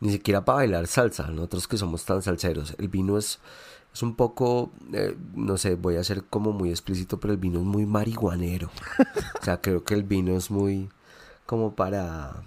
ni 0.00 0.12
siquiera 0.12 0.44
para 0.44 0.56
bailar 0.56 0.86
salsa, 0.88 1.28
nosotros 1.28 1.66
que 1.68 1.78
somos 1.78 2.04
tan 2.04 2.20
salseros. 2.20 2.74
El 2.76 2.88
vino 2.88 3.16
es, 3.16 3.38
es 3.94 4.02
un 4.02 4.14
poco, 4.14 4.72
eh, 4.92 5.16
no 5.34 5.56
sé, 5.56 5.76
voy 5.76 5.96
a 5.96 6.04
ser 6.04 6.24
como 6.24 6.52
muy 6.52 6.68
explícito, 6.68 7.18
pero 7.18 7.32
el 7.32 7.38
vino 7.38 7.60
es 7.60 7.64
muy 7.64 7.86
marihuanero. 7.86 8.70
o 9.40 9.44
sea, 9.44 9.62
creo 9.62 9.84
que 9.84 9.94
el 9.94 10.02
vino 10.02 10.36
es 10.36 10.50
muy 10.50 10.90
como 11.46 11.74
para, 11.74 12.42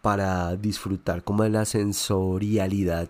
para 0.00 0.56
disfrutar 0.56 1.22
como 1.22 1.44
de 1.44 1.50
la 1.50 1.64
sensorialidad 1.64 3.08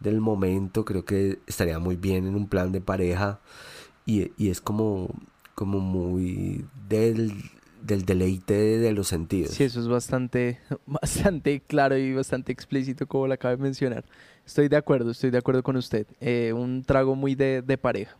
del 0.00 0.20
momento. 0.20 0.84
Creo 0.84 1.04
que 1.04 1.38
estaría 1.46 1.78
muy 1.78 1.96
bien 1.96 2.26
en 2.26 2.34
un 2.34 2.48
plan 2.48 2.72
de 2.72 2.80
pareja 2.80 3.40
y, 4.06 4.32
y 4.36 4.50
es 4.50 4.60
como, 4.60 5.08
como 5.54 5.80
muy 5.80 6.64
del 6.88 7.32
del 7.82 8.04
deleite 8.04 8.54
de 8.54 8.92
los 8.92 9.08
sentidos. 9.08 9.52
Sí, 9.52 9.64
eso 9.64 9.80
es 9.80 9.88
bastante, 9.88 10.60
bastante 10.86 11.60
claro 11.60 11.96
y 11.96 12.14
bastante 12.14 12.52
explícito 12.52 13.06
como 13.06 13.26
lo 13.26 13.34
acaba 13.34 13.56
de 13.56 13.62
mencionar. 13.62 14.04
Estoy 14.46 14.68
de 14.68 14.76
acuerdo, 14.76 15.10
estoy 15.10 15.30
de 15.30 15.38
acuerdo 15.38 15.62
con 15.62 15.76
usted. 15.76 16.06
Eh, 16.20 16.52
un 16.52 16.82
trago 16.84 17.14
muy 17.14 17.34
de, 17.34 17.78
pareja. 17.80 18.16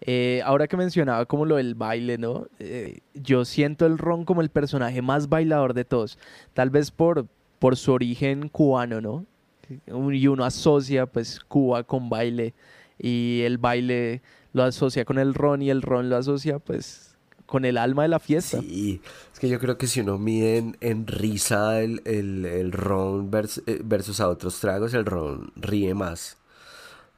Eh, 0.00 0.40
ahora 0.44 0.66
que 0.68 0.76
mencionaba 0.76 1.26
como 1.26 1.44
lo 1.44 1.56
del 1.56 1.74
baile, 1.74 2.18
¿no? 2.18 2.46
Eh, 2.58 3.00
yo 3.14 3.44
siento 3.44 3.86
el 3.86 3.98
ron 3.98 4.24
como 4.24 4.40
el 4.40 4.48
personaje 4.48 5.02
más 5.02 5.28
bailador 5.28 5.74
de 5.74 5.84
todos. 5.84 6.18
Tal 6.54 6.70
vez 6.70 6.90
por, 6.90 7.26
por 7.58 7.76
su 7.76 7.92
origen 7.92 8.48
cubano, 8.48 9.00
¿no? 9.00 9.26
Y 9.68 10.26
uno 10.26 10.44
asocia 10.44 11.06
pues 11.06 11.40
Cuba 11.40 11.84
con 11.84 12.08
baile 12.08 12.54
y 12.98 13.42
el 13.44 13.58
baile 13.58 14.22
lo 14.52 14.62
asocia 14.64 15.04
con 15.04 15.18
el 15.18 15.34
ron 15.34 15.62
y 15.62 15.70
el 15.70 15.82
ron 15.82 16.08
lo 16.08 16.16
asocia 16.16 16.58
pues 16.58 17.16
con 17.46 17.64
el 17.64 17.78
alma 17.78 18.02
de 18.02 18.08
la 18.08 18.18
fiesta. 18.18 18.60
Sí, 18.60 19.00
es 19.32 19.40
que 19.40 19.48
yo 19.48 19.58
creo 19.58 19.78
que 19.78 19.86
si 19.86 20.00
uno 20.00 20.18
mide 20.18 20.74
en, 20.80 21.06
risa 21.06 21.80
el, 21.80 22.02
el, 22.04 22.72
ron 22.72 23.30
eh, 23.66 23.80
versus, 23.82 24.20
a 24.20 24.28
otros 24.28 24.60
tragos, 24.60 24.92
el 24.92 25.06
ron 25.06 25.52
ríe 25.56 25.94
más. 25.94 26.36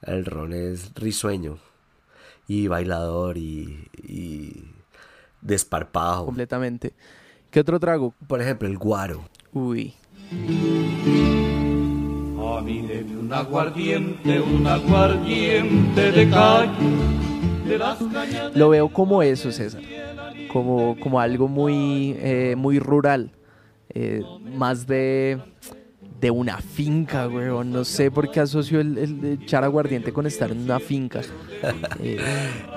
El 0.02 0.24
ron 0.24 0.52
es 0.52 0.94
risueño 0.94 1.58
y 2.46 2.68
bailador 2.68 3.38
y, 3.38 3.88
y 4.02 4.70
desparpajo. 5.40 6.26
Completamente. 6.26 6.94
¿Qué 7.50 7.60
otro 7.60 7.80
trago? 7.80 8.14
Por 8.28 8.40
ejemplo, 8.40 8.68
el 8.68 8.78
guaro. 8.78 9.24
Uy. 9.52 9.94
Un 12.60 13.30
aguardiente, 13.32 14.40
un 14.40 14.66
aguardiente 14.66 16.12
de 16.12 16.28
calle 16.28 17.20
lo 18.54 18.70
veo 18.70 18.88
como 18.88 19.22
eso, 19.22 19.52
César. 19.52 19.82
Como, 20.52 20.98
como 20.98 21.20
algo 21.20 21.48
muy, 21.48 22.16
eh, 22.18 22.54
muy 22.56 22.78
rural. 22.78 23.30
Eh, 23.92 24.22
más 24.54 24.86
de, 24.86 25.38
de 26.20 26.30
una 26.30 26.58
finca, 26.58 27.28
weón. 27.28 27.70
No 27.70 27.84
sé 27.84 28.10
por 28.10 28.30
qué 28.30 28.40
asocio 28.40 28.80
el, 28.80 29.38
echar 29.42 29.64
aguardiente 29.64 30.12
con 30.12 30.26
estar 30.26 30.50
en 30.50 30.62
una 30.62 30.80
finca. 30.80 31.20
Eh, 32.02 32.18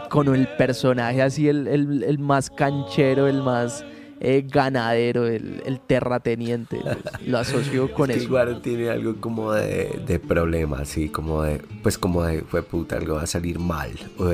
con 0.09 0.33
el 0.35 0.47
personaje 0.57 1.21
así, 1.21 1.47
el, 1.47 1.67
el, 1.67 2.19
más 2.19 2.49
canchero, 2.49 3.27
el 3.27 3.41
más 3.41 3.85
ganadero, 4.45 5.27
el, 5.27 5.79
terrateniente. 5.85 6.81
Lo 7.25 7.39
asocio 7.39 7.93
con 7.93 8.09
eso. 8.09 8.23
Igual 8.23 8.61
tiene 8.61 8.89
algo 8.89 9.15
como 9.19 9.51
de, 9.51 10.01
de 10.05 10.19
problema, 10.19 10.79
así 10.79 11.09
como 11.09 11.43
de, 11.43 11.61
pues 11.81 11.97
como 11.97 12.23
de, 12.23 12.41
fue 12.41 12.63
puta, 12.63 12.97
algo 12.97 13.15
va 13.15 13.23
a 13.23 13.27
salir 13.27 13.59
mal. 13.59 13.91
O, 14.17 14.31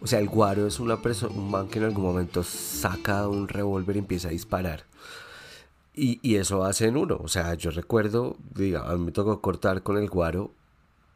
o 0.00 0.06
sea, 0.06 0.18
el 0.18 0.28
guaro 0.28 0.66
es 0.66 0.80
una 0.80 1.00
persona, 1.00 1.34
un 1.34 1.50
man 1.50 1.68
que 1.68 1.78
en 1.78 1.86
algún 1.86 2.04
momento 2.04 2.42
saca 2.42 3.28
un 3.28 3.48
revólver 3.48 3.96
y 3.96 4.00
empieza 4.00 4.28
a 4.28 4.32
disparar. 4.32 4.84
Y, 5.94 6.18
y, 6.22 6.36
eso 6.36 6.64
hace 6.64 6.86
en 6.86 6.96
uno. 6.96 7.18
O 7.22 7.28
sea, 7.28 7.54
yo 7.54 7.70
recuerdo, 7.70 8.36
diga, 8.54 8.90
a 8.90 8.96
mí 8.96 9.04
me 9.04 9.12
tocó 9.12 9.40
cortar 9.40 9.82
con 9.82 9.96
el 9.96 10.08
guaro 10.08 10.50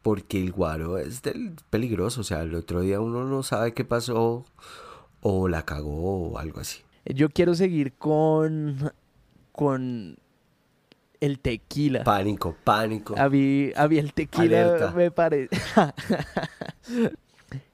porque 0.01 0.39
el 0.39 0.51
guaro 0.51 0.97
es 0.97 1.21
del 1.21 1.53
peligroso. 1.69 2.21
O 2.21 2.23
sea, 2.23 2.41
el 2.41 2.55
otro 2.55 2.81
día 2.81 3.01
uno 3.01 3.25
no 3.25 3.43
sabe 3.43 3.73
qué 3.73 3.83
pasó 3.83 4.45
o 5.21 5.47
la 5.47 5.65
cagó 5.65 6.29
o 6.29 6.37
algo 6.37 6.61
así. 6.61 6.79
Yo 7.13 7.29
quiero 7.29 7.55
seguir 7.55 7.93
con, 7.93 8.91
con 9.51 10.17
el 11.19 11.39
tequila. 11.39 12.03
Pánico, 12.03 12.55
pánico. 12.63 13.15
Había, 13.17 13.73
había 13.75 14.01
el 14.01 14.13
tequila, 14.13 14.93
me 14.95 15.11
parece. 15.11 15.49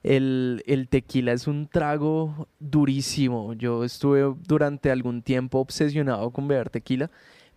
el, 0.03 0.63
el, 0.65 0.87
tequila 0.87 1.33
es 1.33 1.47
un 1.47 1.67
trago 1.67 2.47
durísimo. 2.59 3.53
Yo 3.53 3.83
estuve 3.83 4.35
durante 4.47 4.89
algún 4.89 5.21
tiempo 5.21 5.59
obsesionado 5.59 6.31
con 6.31 6.47
beber 6.47 6.69
tequila, 6.69 7.11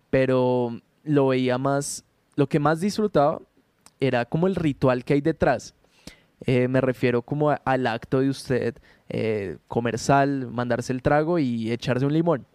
pero 0.09 0.79
lo 1.03 1.27
veía 1.27 1.57
más, 1.57 2.03
lo 2.35 2.47
que 2.47 2.59
más 2.59 2.81
disfrutaba 2.81 3.41
era 3.99 4.25
como 4.25 4.47
el 4.47 4.55
ritual 4.55 5.03
que 5.05 5.13
hay 5.13 5.21
detrás. 5.21 5.73
Eh, 6.45 6.67
me 6.67 6.81
refiero 6.81 7.21
como 7.21 7.55
al 7.63 7.87
acto 7.87 8.21
de 8.21 8.29
usted 8.29 8.75
eh, 9.09 9.57
comer 9.67 9.99
sal, 9.99 10.47
mandarse 10.51 10.93
el 10.93 11.01
trago 11.01 11.39
y 11.39 11.71
echarse 11.71 12.05
un 12.05 12.13
limón. 12.13 12.45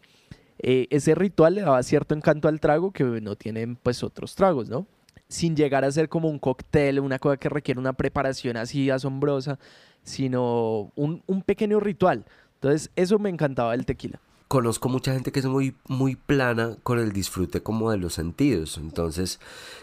Eh, 0.59 0.87
ese 0.91 1.15
ritual 1.15 1.57
le 1.57 1.63
daba 1.63 1.83
cierto 1.83 2.15
encanto 2.15 2.49
al 2.49 2.61
trago 2.61 2.93
que 2.93 3.05
no 3.05 3.37
tienen 3.37 3.77
pues 3.77 4.03
otros 4.03 4.35
tragos, 4.35 4.69
¿no? 4.69 4.87
Sin 5.29 5.57
llegar 5.57 5.85
a 5.85 5.93
ser 5.93 6.09
como 6.09 6.29
un 6.29 6.39
cóctel, 6.39 7.01
una 7.01 7.19
cosa 7.19 7.37
que 7.37 7.49
requiere 7.49 7.81
una 7.81 7.93
preparación 7.93 8.57
así 8.57 8.91
asombrosa, 8.91 9.59
sino 10.03 10.93
un, 10.95 11.23
un 11.27 11.43
pequeño 11.43 11.81
ritual. 11.81 12.25
Entonces, 12.55 12.91
eso 12.97 13.19
me 13.19 13.31
encantaba 13.31 13.73
del 13.73 13.85
tequila 13.85 14.21
conozco 14.55 14.89
mucha 14.89 15.13
gente 15.13 15.33
que 15.33 15.41
es 15.41 15.47
muy, 15.47 15.75
muy 15.89 16.15
plana 16.15 16.77
con 16.85 17.01
el 17.01 17.11
disfrute 17.11 17.61
como 17.61 17.91
de 17.91 17.97
los 17.97 18.15
sentidos. 18.15 18.79
Entonces, 18.79 19.41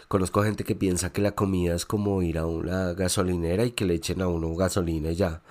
conozco 0.08 0.42
gente 0.42 0.64
que 0.64 0.74
piensa 0.74 1.12
que 1.12 1.20
la 1.20 1.32
comida 1.32 1.74
es 1.74 1.84
como 1.84 2.22
ir 2.22 2.38
a 2.38 2.46
una 2.46 2.94
gasolinera 2.94 3.66
y 3.66 3.72
que 3.72 3.84
le 3.84 3.92
echen 3.92 4.22
a 4.22 4.28
uno 4.28 4.54
gasolina 4.54 5.10
y 5.10 5.16
ya. 5.16 5.42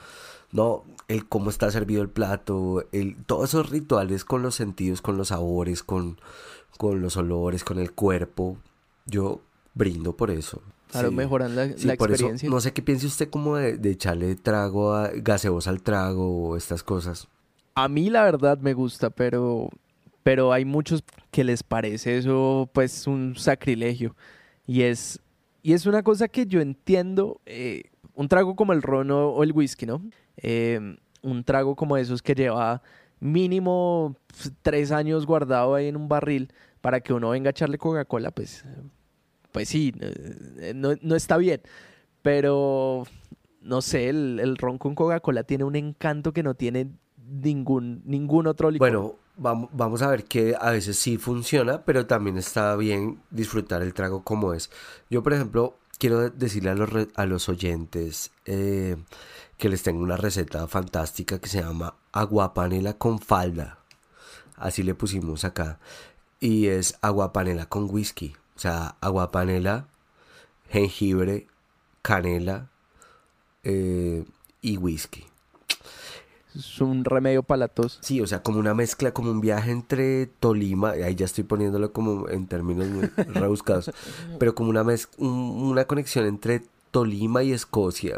No, 0.51 0.85
el 1.07 1.27
cómo 1.27 1.51
está 1.51 1.69
servido 1.69 2.01
el 2.01 2.09
plato, 2.09 2.83
el, 2.91 3.15
todos 3.27 3.49
esos 3.49 3.69
rituales 3.69 4.25
con 4.25 4.41
los 4.41 4.55
sentidos, 4.55 5.03
con 5.03 5.17
los 5.17 5.27
sabores, 5.27 5.83
con, 5.83 6.19
con 6.79 6.99
los 6.99 7.15
olores, 7.15 7.63
con 7.63 7.77
el 7.77 7.91
cuerpo. 7.91 8.57
Yo 9.05 9.39
brindo 9.75 10.17
por 10.17 10.31
eso. 10.31 10.63
Claro, 10.89 11.11
mejoran 11.11 11.55
la, 11.55 11.65
experiencia. 11.65 12.49
no 12.49 12.59
sé 12.59 12.73
qué 12.73 12.81
piense 12.81 13.05
usted 13.05 13.29
como 13.29 13.57
de, 13.57 13.91
echarle 13.91 14.33
trago 14.33 14.95
a, 14.95 15.09
gaseosa 15.13 15.69
al 15.69 15.83
trago 15.83 16.49
o 16.49 16.57
estas 16.57 16.81
cosas. 16.81 17.27
A 17.73 17.87
mí 17.87 18.09
la 18.09 18.23
verdad 18.23 18.57
me 18.59 18.73
gusta, 18.73 19.09
pero, 19.09 19.69
pero 20.23 20.51
hay 20.51 20.65
muchos 20.65 21.03
que 21.31 21.43
les 21.43 21.63
parece 21.63 22.17
eso 22.17 22.69
pues 22.73 23.07
un 23.07 23.35
sacrilegio. 23.35 24.15
Y 24.67 24.83
es, 24.83 25.19
y 25.63 25.73
es 25.73 25.85
una 25.85 26.03
cosa 26.03 26.27
que 26.27 26.45
yo 26.45 26.61
entiendo, 26.61 27.41
eh, 27.45 27.83
un 28.15 28.27
trago 28.27 28.55
como 28.55 28.73
el 28.73 28.81
ron 28.81 29.11
o, 29.11 29.43
el 29.43 29.51
whisky, 29.53 29.85
¿no? 29.85 30.01
Eh, 30.37 30.97
un 31.21 31.43
trago 31.43 31.75
como 31.75 31.97
esos 31.97 32.21
que 32.21 32.35
lleva 32.35 32.81
mínimo 33.19 34.15
pues, 34.27 34.51
tres 34.61 34.91
años 34.91 35.25
guardado 35.25 35.75
ahí 35.75 35.87
en 35.87 35.95
un 35.95 36.09
barril 36.09 36.51
para 36.81 36.99
que 36.99 37.13
uno 37.13 37.29
venga 37.29 37.49
a 37.49 37.51
echarle 37.51 37.77
Coca-Cola, 37.77 38.31
pues, 38.31 38.65
pues 39.51 39.69
sí, 39.69 39.93
eh, 39.99 40.73
no, 40.75 40.95
no 41.01 41.15
está 41.15 41.37
bien. 41.37 41.61
Pero, 42.21 43.03
no 43.61 43.81
sé, 43.81 44.09
el, 44.09 44.39
el 44.39 44.57
ron 44.57 44.77
con 44.77 44.95
Coca-Cola 44.95 45.43
tiene 45.43 45.63
un 45.63 45.75
encanto 45.75 46.33
que 46.33 46.43
no 46.43 46.55
tiene 46.55 46.87
ningún, 47.29 48.01
ningún 48.05 48.47
otro 48.47 48.71
licor. 48.71 48.89
Bueno, 48.89 49.15
vamos, 49.37 49.69
vamos 49.73 50.01
a 50.01 50.07
ver 50.07 50.25
que 50.25 50.55
a 50.59 50.71
veces 50.71 50.97
sí 50.97 51.17
funciona, 51.17 51.83
pero 51.83 52.05
también 52.05 52.37
está 52.37 52.75
bien 52.75 53.21
disfrutar 53.29 53.81
el 53.81 53.93
trago 53.93 54.23
como 54.23 54.53
es. 54.53 54.69
Yo, 55.09 55.23
por 55.23 55.33
ejemplo, 55.33 55.75
quiero 56.01 56.31
decirle 56.31 56.71
a 56.71 56.75
los, 56.75 56.89
a 57.15 57.25
los 57.27 57.47
oyentes 57.47 58.31
eh, 58.45 58.97
que 59.57 59.69
les 59.69 59.83
tengo 59.83 60.01
una 60.01 60.17
receta 60.17 60.67
fantástica 60.67 61.39
que 61.39 61.47
se 61.47 61.61
llama 61.61 61.93
aguapanela 62.11 62.95
con 62.95 63.19
falda. 63.19 63.77
Así 64.55 64.81
le 64.81 64.95
pusimos 64.95 65.45
acá. 65.45 65.79
Y 66.39 66.67
es 66.67 66.97
aguapanela 67.01 67.67
con 67.67 67.87
whisky. 67.87 68.35
O 68.55 68.59
sea, 68.59 68.95
aguapanela, 68.99 69.85
jengibre, 70.69 71.45
canela 72.01 72.69
eh, 73.63 74.25
y 74.61 74.77
whisky. 74.77 75.30
Es 76.55 76.81
un 76.81 77.05
remedio 77.05 77.43
para 77.43 77.59
la 77.59 77.67
tos. 77.67 77.99
Sí, 78.01 78.19
o 78.21 78.27
sea, 78.27 78.43
como 78.43 78.59
una 78.59 78.73
mezcla, 78.73 79.13
como 79.13 79.31
un 79.31 79.41
viaje 79.41 79.71
entre 79.71 80.27
Tolima, 80.27 80.91
ahí 80.91 81.15
ya 81.15 81.25
estoy 81.25 81.43
poniéndolo 81.43 81.93
como 81.93 82.27
en 82.29 82.47
términos 82.47 82.87
muy 82.87 83.03
rebuscados, 83.33 83.91
pero 84.37 84.53
como 84.53 84.69
una, 84.69 84.83
mez 84.83 85.09
una 85.17 85.85
conexión 85.85 86.25
entre 86.25 86.63
Tolima 86.91 87.43
y 87.43 87.53
Escocia. 87.53 88.17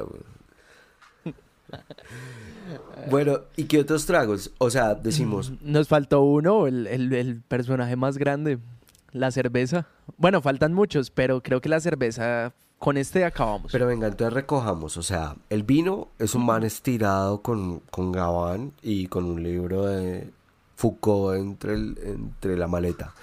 Bueno, 3.09 3.41
¿y 3.55 3.65
qué 3.65 3.79
otros 3.79 4.05
tragos? 4.05 4.51
O 4.57 4.69
sea, 4.69 4.95
decimos... 4.95 5.51
Nos 5.61 5.87
faltó 5.87 6.21
uno, 6.21 6.67
el, 6.67 6.87
el, 6.87 7.41
personaje 7.41 7.95
más 7.95 8.17
grande. 8.17 8.59
La 9.11 9.31
cerveza. 9.31 9.87
Bueno, 10.17 10.41
faltan 10.41 10.73
muchos, 10.73 11.11
pero 11.11 11.41
creo 11.43 11.61
que 11.61 11.69
la 11.69 11.79
cerveza. 11.79 12.53
Con 12.83 12.97
este 12.97 13.23
acabamos. 13.23 13.71
Pero 13.71 13.87
venga, 13.87 14.07
entonces 14.07 14.33
recojamos. 14.33 14.97
O 14.97 15.03
sea, 15.03 15.37
el 15.49 15.63
vino 15.63 16.09
es 16.19 16.35
un 16.35 16.45
man 16.45 16.63
estirado 16.63 17.41
con, 17.41 17.79
con 17.79 18.11
gabán 18.11 18.73
y 18.81 19.07
con 19.07 19.23
un 19.23 19.41
libro 19.41 19.85
de 19.85 20.29
Foucault 20.75 21.39
entre, 21.39 21.75
el, 21.75 21.97
entre 22.03 22.57
la 22.57 22.67
maleta. 22.67 23.13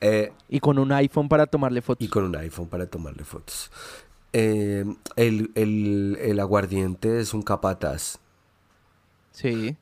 Eh, 0.00 0.32
y 0.48 0.60
con 0.60 0.78
un 0.78 0.92
iPhone 0.92 1.28
para 1.28 1.48
tomarle 1.48 1.82
fotos. 1.82 2.06
Y 2.06 2.08
con 2.08 2.22
un 2.22 2.36
iPhone 2.36 2.68
para 2.68 2.86
tomarle 2.86 3.24
fotos. 3.24 3.72
Eh, 4.32 4.84
el, 5.16 5.50
el, 5.56 6.16
el 6.20 6.38
aguardiente 6.38 7.18
es 7.18 7.34
un 7.34 7.42
capataz. 7.42 8.20
Sí. 9.32 9.76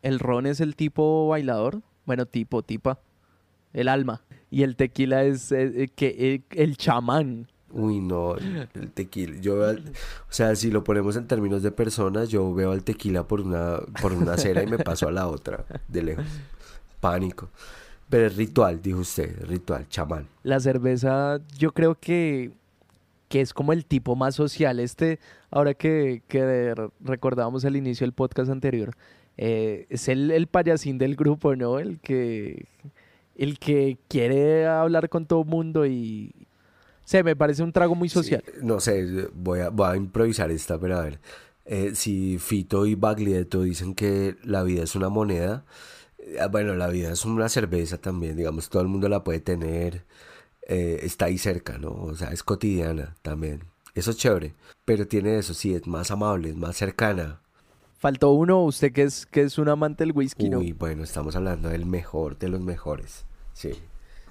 El 0.00 0.20
ron 0.20 0.46
es 0.46 0.60
el 0.60 0.76
tipo 0.76 1.26
bailador. 1.26 1.82
Bueno, 2.06 2.24
tipo, 2.24 2.62
tipa. 2.62 3.00
El 3.72 3.88
alma. 3.88 4.22
Y 4.48 4.62
el 4.62 4.76
tequila 4.76 5.24
es 5.24 5.50
eh, 5.50 5.90
que 5.92 6.44
el 6.50 6.76
chamán. 6.76 7.48
Uy, 7.72 8.00
no, 8.00 8.36
el 8.36 8.90
tequila. 8.92 9.40
Yo 9.40 9.60
o 9.62 9.76
sea, 10.28 10.56
si 10.56 10.70
lo 10.70 10.82
ponemos 10.82 11.16
en 11.16 11.26
términos 11.26 11.62
de 11.62 11.70
personas, 11.70 12.28
yo 12.28 12.52
veo 12.52 12.72
al 12.72 12.82
tequila 12.82 13.24
por 13.24 13.40
una, 13.40 13.78
por 14.00 14.12
una 14.12 14.34
acera 14.34 14.62
y 14.62 14.66
me 14.66 14.78
paso 14.78 15.08
a 15.08 15.12
la 15.12 15.28
otra, 15.28 15.64
de 15.88 16.02
lejos. 16.02 16.26
Pánico. 17.00 17.48
Pero 18.08 18.26
es 18.26 18.36
ritual, 18.36 18.82
dijo 18.82 19.00
usted, 19.00 19.44
ritual, 19.46 19.88
chamán. 19.88 20.26
La 20.42 20.58
cerveza, 20.58 21.40
yo 21.56 21.72
creo 21.72 21.94
que, 21.94 22.50
que 23.28 23.40
es 23.40 23.54
como 23.54 23.72
el 23.72 23.86
tipo 23.86 24.16
más 24.16 24.34
social. 24.34 24.80
Este, 24.80 25.20
ahora 25.50 25.74
que, 25.74 26.22
que 26.26 26.74
recordábamos 27.00 27.64
al 27.64 27.76
inicio 27.76 28.04
del 28.04 28.12
podcast 28.12 28.50
anterior, 28.50 28.96
eh, 29.36 29.86
es 29.90 30.08
el, 30.08 30.32
el 30.32 30.48
payasín 30.48 30.98
del 30.98 31.14
grupo, 31.14 31.54
¿no? 31.54 31.78
El 31.78 32.00
que, 32.00 32.66
el 33.36 33.60
que 33.60 33.96
quiere 34.08 34.66
hablar 34.66 35.08
con 35.08 35.24
todo 35.24 35.42
el 35.42 35.48
mundo 35.48 35.86
y, 35.86 36.34
se 37.10 37.24
me 37.24 37.34
parece 37.34 37.64
un 37.64 37.72
trago 37.72 37.96
muy 37.96 38.08
social. 38.08 38.44
no 38.62 38.78
sé, 38.78 39.28
voy 39.34 39.58
a, 39.58 39.70
voy 39.70 39.88
a 39.88 39.96
improvisar 39.96 40.52
esta, 40.52 40.78
pero 40.78 40.96
a 40.96 41.02
ver. 41.02 41.18
Eh, 41.64 41.96
si 41.96 42.38
Fito 42.38 42.86
y 42.86 42.94
Baglietto 42.94 43.62
dicen 43.62 43.96
que 43.96 44.36
la 44.44 44.62
vida 44.62 44.84
es 44.84 44.94
una 44.94 45.08
moneda, 45.08 45.64
eh, 46.18 46.38
bueno, 46.52 46.76
la 46.76 46.86
vida 46.86 47.10
es 47.10 47.24
una 47.24 47.48
cerveza 47.48 47.98
también, 47.98 48.36
digamos, 48.36 48.68
todo 48.68 48.82
el 48.82 48.86
mundo 48.86 49.08
la 49.08 49.24
puede 49.24 49.40
tener, 49.40 50.04
eh, 50.68 51.00
está 51.02 51.24
ahí 51.24 51.36
cerca, 51.36 51.78
¿no? 51.78 51.90
O 51.90 52.14
sea, 52.14 52.28
es 52.28 52.44
cotidiana 52.44 53.16
también. 53.22 53.64
Eso 53.96 54.12
es 54.12 54.16
chévere, 54.16 54.54
pero 54.84 55.08
tiene 55.08 55.36
eso, 55.36 55.52
sí, 55.52 55.74
es 55.74 55.88
más 55.88 56.12
amable, 56.12 56.50
es 56.50 56.56
más 56.56 56.76
cercana. 56.76 57.40
Faltó 57.98 58.30
uno, 58.30 58.62
usted 58.62 58.92
que 58.92 59.02
es, 59.02 59.26
que 59.26 59.42
es 59.42 59.58
un 59.58 59.68
amante 59.68 60.04
del 60.04 60.12
whisky, 60.12 60.48
¿no? 60.48 60.60
Uy, 60.60 60.74
bueno, 60.74 61.02
estamos 61.02 61.34
hablando 61.34 61.70
del 61.70 61.86
mejor 61.86 62.38
de 62.38 62.48
los 62.50 62.60
mejores. 62.60 63.24
Sí, 63.52 63.72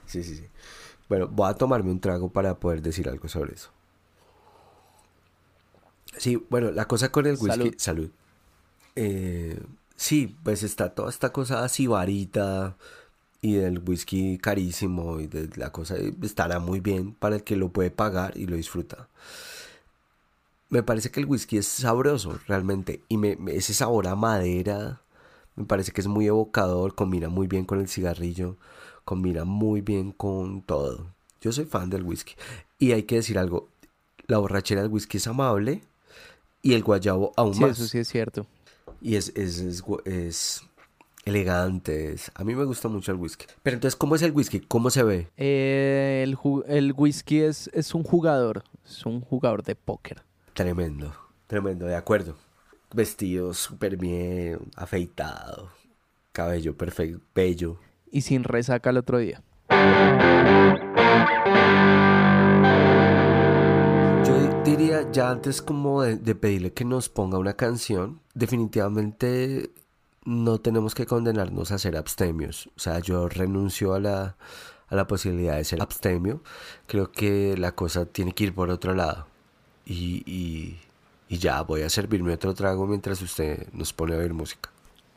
sí, 0.05 0.23
sí, 0.23 0.35
sí. 0.37 0.45
Bueno, 1.09 1.27
voy 1.27 1.49
a 1.49 1.55
tomarme 1.55 1.91
un 1.91 1.99
trago 1.99 2.29
para 2.29 2.59
poder 2.59 2.81
decir 2.81 3.09
algo 3.09 3.27
sobre 3.27 3.55
eso. 3.55 3.71
Sí, 6.17 6.43
bueno, 6.49 6.71
la 6.71 6.87
cosa 6.87 7.11
con 7.11 7.25
el 7.25 7.37
whisky. 7.39 7.73
Salud. 7.77 8.09
Eh, 8.95 9.59
sí, 9.95 10.37
pues 10.43 10.63
está 10.63 10.93
toda 10.93 11.09
esta 11.09 11.31
cosa 11.31 11.63
así 11.63 11.87
varita 11.87 12.77
y 13.41 13.53
del 13.53 13.79
whisky 13.79 14.37
carísimo 14.37 15.19
y 15.19 15.27
de 15.27 15.49
la 15.55 15.71
cosa 15.71 15.95
estará 16.21 16.59
muy 16.59 16.79
bien 16.79 17.13
para 17.13 17.37
el 17.37 17.43
que 17.43 17.55
lo 17.55 17.69
puede 17.69 17.89
pagar 17.89 18.37
y 18.37 18.45
lo 18.45 18.55
disfruta. 18.55 19.07
Me 20.69 20.83
parece 20.83 21.09
que 21.09 21.19
el 21.19 21.25
whisky 21.25 21.57
es 21.57 21.67
sabroso 21.67 22.39
realmente 22.47 23.01
y 23.07 23.17
me, 23.17 23.37
ese 23.47 23.73
sabor 23.73 24.07
a 24.07 24.15
madera 24.15 25.01
me 25.55 25.65
parece 25.65 25.91
que 25.91 26.01
es 26.01 26.07
muy 26.07 26.27
evocador, 26.27 26.95
combina 26.95 27.27
muy 27.27 27.47
bien 27.47 27.65
con 27.65 27.79
el 27.79 27.89
cigarrillo 27.89 28.57
combina 29.09 29.43
muy 29.43 29.81
bien 29.81 30.11
con 30.11 30.61
todo. 30.61 31.07
Yo 31.41 31.51
soy 31.51 31.65
fan 31.65 31.89
del 31.89 32.03
whisky. 32.03 32.35
Y 32.77 32.91
hay 32.91 33.03
que 33.03 33.15
decir 33.15 33.39
algo, 33.39 33.67
la 34.27 34.37
borrachera 34.37 34.83
del 34.83 34.91
whisky 34.91 35.17
es 35.17 35.25
amable 35.25 35.81
y 36.61 36.73
el 36.73 36.83
guayabo 36.83 37.33
aún 37.35 37.55
sí, 37.55 37.61
más. 37.61 37.71
Eso 37.71 37.87
sí 37.87 37.97
es 37.97 38.07
cierto. 38.07 38.45
Y 39.01 39.15
es, 39.15 39.29
es, 39.35 39.83
es, 40.05 40.61
elegante. 41.25 42.17
a 42.35 42.43
mí 42.43 42.53
me 42.53 42.65
gusta 42.65 42.87
mucho 42.87 43.11
el 43.11 43.17
whisky. 43.17 43.47
Pero 43.63 43.77
entonces, 43.77 43.95
¿cómo 43.95 44.13
es 44.13 44.21
el 44.21 44.31
whisky? 44.31 44.59
¿Cómo 44.59 44.91
se 44.91 45.01
ve? 45.01 45.27
Eh, 45.37 46.23
el, 46.23 46.37
el, 46.67 46.93
whisky 46.95 47.39
es, 47.39 47.67
es 47.73 47.95
un 47.95 48.03
jugador. 48.03 48.63
Es 48.85 49.07
un 49.07 49.21
jugador 49.21 49.63
de 49.63 49.73
póker. 49.73 50.21
Tremendo, 50.53 51.15
tremendo, 51.47 51.87
de 51.87 51.95
acuerdo. 51.95 52.35
Vestido 52.93 53.55
súper 53.55 53.97
bien, 53.97 54.59
afeitado, 54.75 55.71
cabello 56.31 56.77
perfecto, 56.77 57.19
bello 57.33 57.79
y 58.11 58.21
sin 58.21 58.43
resaca 58.43 58.89
el 58.89 58.97
otro 58.97 59.17
día. 59.17 59.41
Yo 64.25 64.63
diría, 64.63 65.11
ya 65.11 65.31
antes 65.31 65.61
como 65.61 66.03
de, 66.03 66.35
pedirle 66.35 66.73
que 66.73 66.85
nos 66.85 67.09
ponga 67.09 67.37
una 67.37 67.53
canción, 67.53 68.21
definitivamente 68.33 69.71
no 70.25 70.59
tenemos 70.59 70.95
que 70.95 71.05
condenarnos 71.05 71.71
a 71.71 71.77
ser 71.79 71.97
abstemios. 71.97 72.69
O 72.75 72.79
sea, 72.79 72.99
yo 72.99 73.29
renuncio 73.29 73.93
a 73.93 73.99
la, 73.99 74.35
a 74.87 74.95
la 74.95 75.07
posibilidad 75.07 75.55
de 75.57 75.63
ser 75.63 75.81
abstemio. 75.81 76.41
Creo 76.87 77.11
que 77.11 77.55
la 77.57 77.73
cosa 77.73 78.05
tiene 78.05 78.33
que 78.33 78.45
ir 78.45 78.53
por 78.53 78.69
otro 78.69 78.93
lado. 78.93 79.27
Y, 79.85 80.23
y, 80.25 80.79
y 81.29 81.37
ya, 81.37 81.61
voy 81.61 81.81
a 81.81 81.89
servirme 81.89 82.33
otro 82.33 82.53
trago 82.53 82.85
mientras 82.85 83.21
usted 83.21 83.71
nos 83.73 83.93
pone 83.93 84.15
a 84.15 84.17
oír 84.17 84.33
música. 84.33 84.69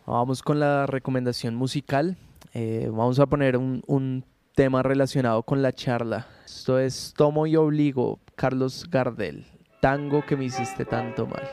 Vamos 0.07 0.43
con 0.43 0.61
la 0.61 0.87
recomendación 0.87 1.55
musical. 1.55 2.17
Eh, 2.55 2.89
vamos 2.91 3.19
a 3.19 3.27
poner 3.27 3.57
un, 3.57 3.83
un, 3.87 4.25
tema 4.55 4.83
relacionado 4.83 5.43
con 5.43 5.63
la 5.63 5.73
charla. 5.73 6.27
Esto 6.45 6.79
es 6.79 7.15
Tomo 7.17 7.47
y 7.47 7.57
Obligo, 7.57 8.21
Carlos 8.35 8.87
Gardel. 8.91 9.47
Tango 9.81 10.27
que 10.27 10.37
me 10.37 10.45
hiciste 10.45 10.85
tanto 10.85 11.27
mal. 11.27 11.49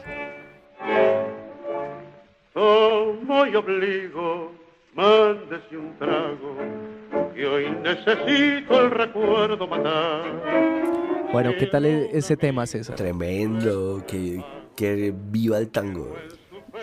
Tomo 2.53 3.45
y 3.45 3.55
obligo, 3.55 4.51
mándese 4.93 5.77
un 5.77 5.97
trago, 5.97 6.57
que 7.33 7.47
hoy 7.47 7.69
necesito 7.81 8.81
el 8.81 8.91
recuerdo 8.91 9.65
matar. 9.65 11.29
Bueno, 11.31 11.51
¿qué 11.57 11.67
tal 11.67 11.85
e-, 11.85 12.09
ese 12.17 12.35
tema, 12.35 12.65
César? 12.65 12.97
Tremendo, 12.97 14.03
que, 14.05 14.43
que 14.75 15.13
viva 15.15 15.57
el 15.57 15.69
tango 15.69 16.17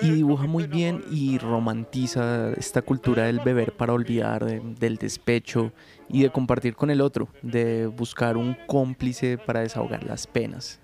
y 0.02 0.10
dibuja 0.12 0.46
muy 0.46 0.66
bien 0.66 1.04
y 1.10 1.38
romantiza 1.38 2.52
esta 2.52 2.82
cultura 2.82 3.24
del 3.24 3.40
beber 3.40 3.72
para 3.76 3.92
olvidar, 3.92 4.44
del 4.62 4.96
despecho 4.96 5.72
y 6.08 6.22
de 6.22 6.30
compartir 6.30 6.76
con 6.76 6.90
el 6.90 7.00
otro, 7.00 7.28
de 7.42 7.86
buscar 7.86 8.36
un 8.36 8.56
cómplice 8.66 9.38
para 9.38 9.60
desahogar 9.60 10.04
las 10.04 10.26
penas. 10.26 10.80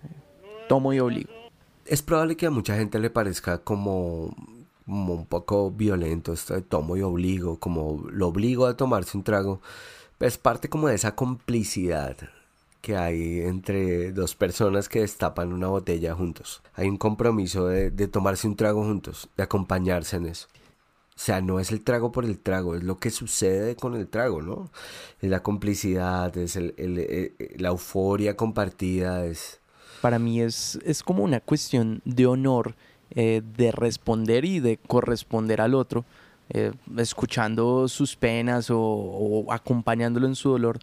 Tomo 0.69 0.93
y 0.93 1.01
obligo. 1.01 1.31
Es 1.85 2.03
probable 2.03 2.37
que 2.37 2.47
a 2.47 2.51
mucha 2.51 2.77
gente 2.77 2.99
le 2.99 3.11
parezca 3.11 3.59
como, 3.59 4.35
un 4.87 5.27
poco 5.27 5.71
violento 5.71 6.33
esto 6.33 6.55
de 6.55 6.63
tomo 6.63 6.97
y 6.97 7.03
obligo, 7.03 7.59
como 7.59 8.05
lo 8.11 8.29
obligo 8.29 8.67
a 8.67 8.77
tomarse 8.77 9.17
un 9.17 9.25
trago. 9.25 9.61
Es 10.21 10.39
parte 10.39 10.69
como 10.69 10.89
de 10.89 10.95
esa 10.95 11.17
complicidad 11.17 12.17
que 12.83 12.97
hay 12.97 13.41
entre 13.43 14.13
dos 14.13 14.35
personas 14.35 14.89
que 14.89 15.01
destapan 15.01 15.53
una 15.53 15.69
botella 15.69 16.15
juntos. 16.15 16.63
Hay 16.75 16.89
un 16.89 16.99
compromiso 16.99 17.69
de, 17.69 17.91
tomarse 18.09 18.49
un 18.49 18.57
trago 18.57 18.83
juntos, 18.85 19.31
de 19.37 19.45
acompañarse 19.45 20.17
en 20.17 20.27
eso. 20.27 20.49
O 21.15 21.25
sea, 21.25 21.41
no 21.41 21.61
es 21.61 21.71
el 21.71 21.85
trago 21.85 22.11
por 22.11 22.25
el 22.25 22.41
trago, 22.41 22.75
es 22.75 22.83
lo 22.83 22.99
que 22.99 23.11
sucede 23.11 23.77
con 23.77 23.95
el 23.95 24.09
trago, 24.09 24.43
¿no? 24.43 24.71
Es 25.21 25.31
la 25.31 25.45
complicidad, 25.45 26.37
es 26.37 26.57
eh, 26.57 26.75
eh, 26.77 27.55
la 27.57 27.69
euforia 27.69 28.37
compartida, 28.37 29.25
es... 29.27 29.61
Para 30.01 30.19
mí 30.19 30.41
es, 30.41 30.81
es 30.85 31.05
como 31.05 31.23
una 31.23 31.39
cuestión 31.39 32.03
de 32.05 32.27
honor, 32.27 32.75
eh, 33.13 33.43
de 33.57 33.71
responder 33.71 34.45
y 34.45 34.59
de 34.59 34.79
corresponder 34.79 35.61
al 35.61 35.75
otro, 35.75 36.05
escuchando 36.99 37.89
sus 37.89 38.17
penas 38.17 38.67
o 38.71 39.47
acompañándolo 39.51 40.27
en 40.27 40.35
su 40.35 40.51
dolor 40.51 40.81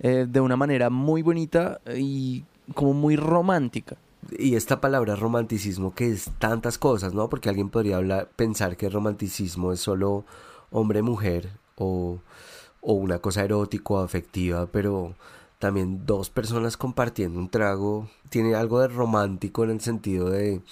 eh, 0.00 0.26
de 0.28 0.40
una 0.40 0.56
manera 0.56 0.90
muy 0.90 1.22
bonita 1.22 1.80
y 1.94 2.44
como 2.74 2.92
muy 2.92 3.16
romántica. 3.16 3.96
Y 4.38 4.54
esta 4.54 4.80
palabra 4.80 5.16
romanticismo 5.16 5.94
que 5.94 6.10
es 6.10 6.30
tantas 6.38 6.78
cosas, 6.78 7.14
¿no? 7.14 7.28
Porque 7.28 7.48
alguien 7.48 7.70
podría 7.70 7.96
hablar, 7.96 8.28
pensar 8.36 8.76
que 8.76 8.88
romanticismo 8.88 9.72
es 9.72 9.80
solo 9.80 10.24
hombre-mujer 10.70 11.50
o, 11.76 12.18
o 12.80 12.92
una 12.92 13.18
cosa 13.18 13.44
erótico 13.44 13.98
afectiva, 13.98 14.66
pero 14.66 15.14
también 15.58 16.06
dos 16.06 16.30
personas 16.30 16.76
compartiendo 16.76 17.38
un 17.38 17.50
trago 17.50 18.08
tiene 18.30 18.54
algo 18.54 18.80
de 18.80 18.88
romántico 18.88 19.64
en 19.64 19.70
el 19.70 19.80
sentido 19.80 20.30
de, 20.30 20.62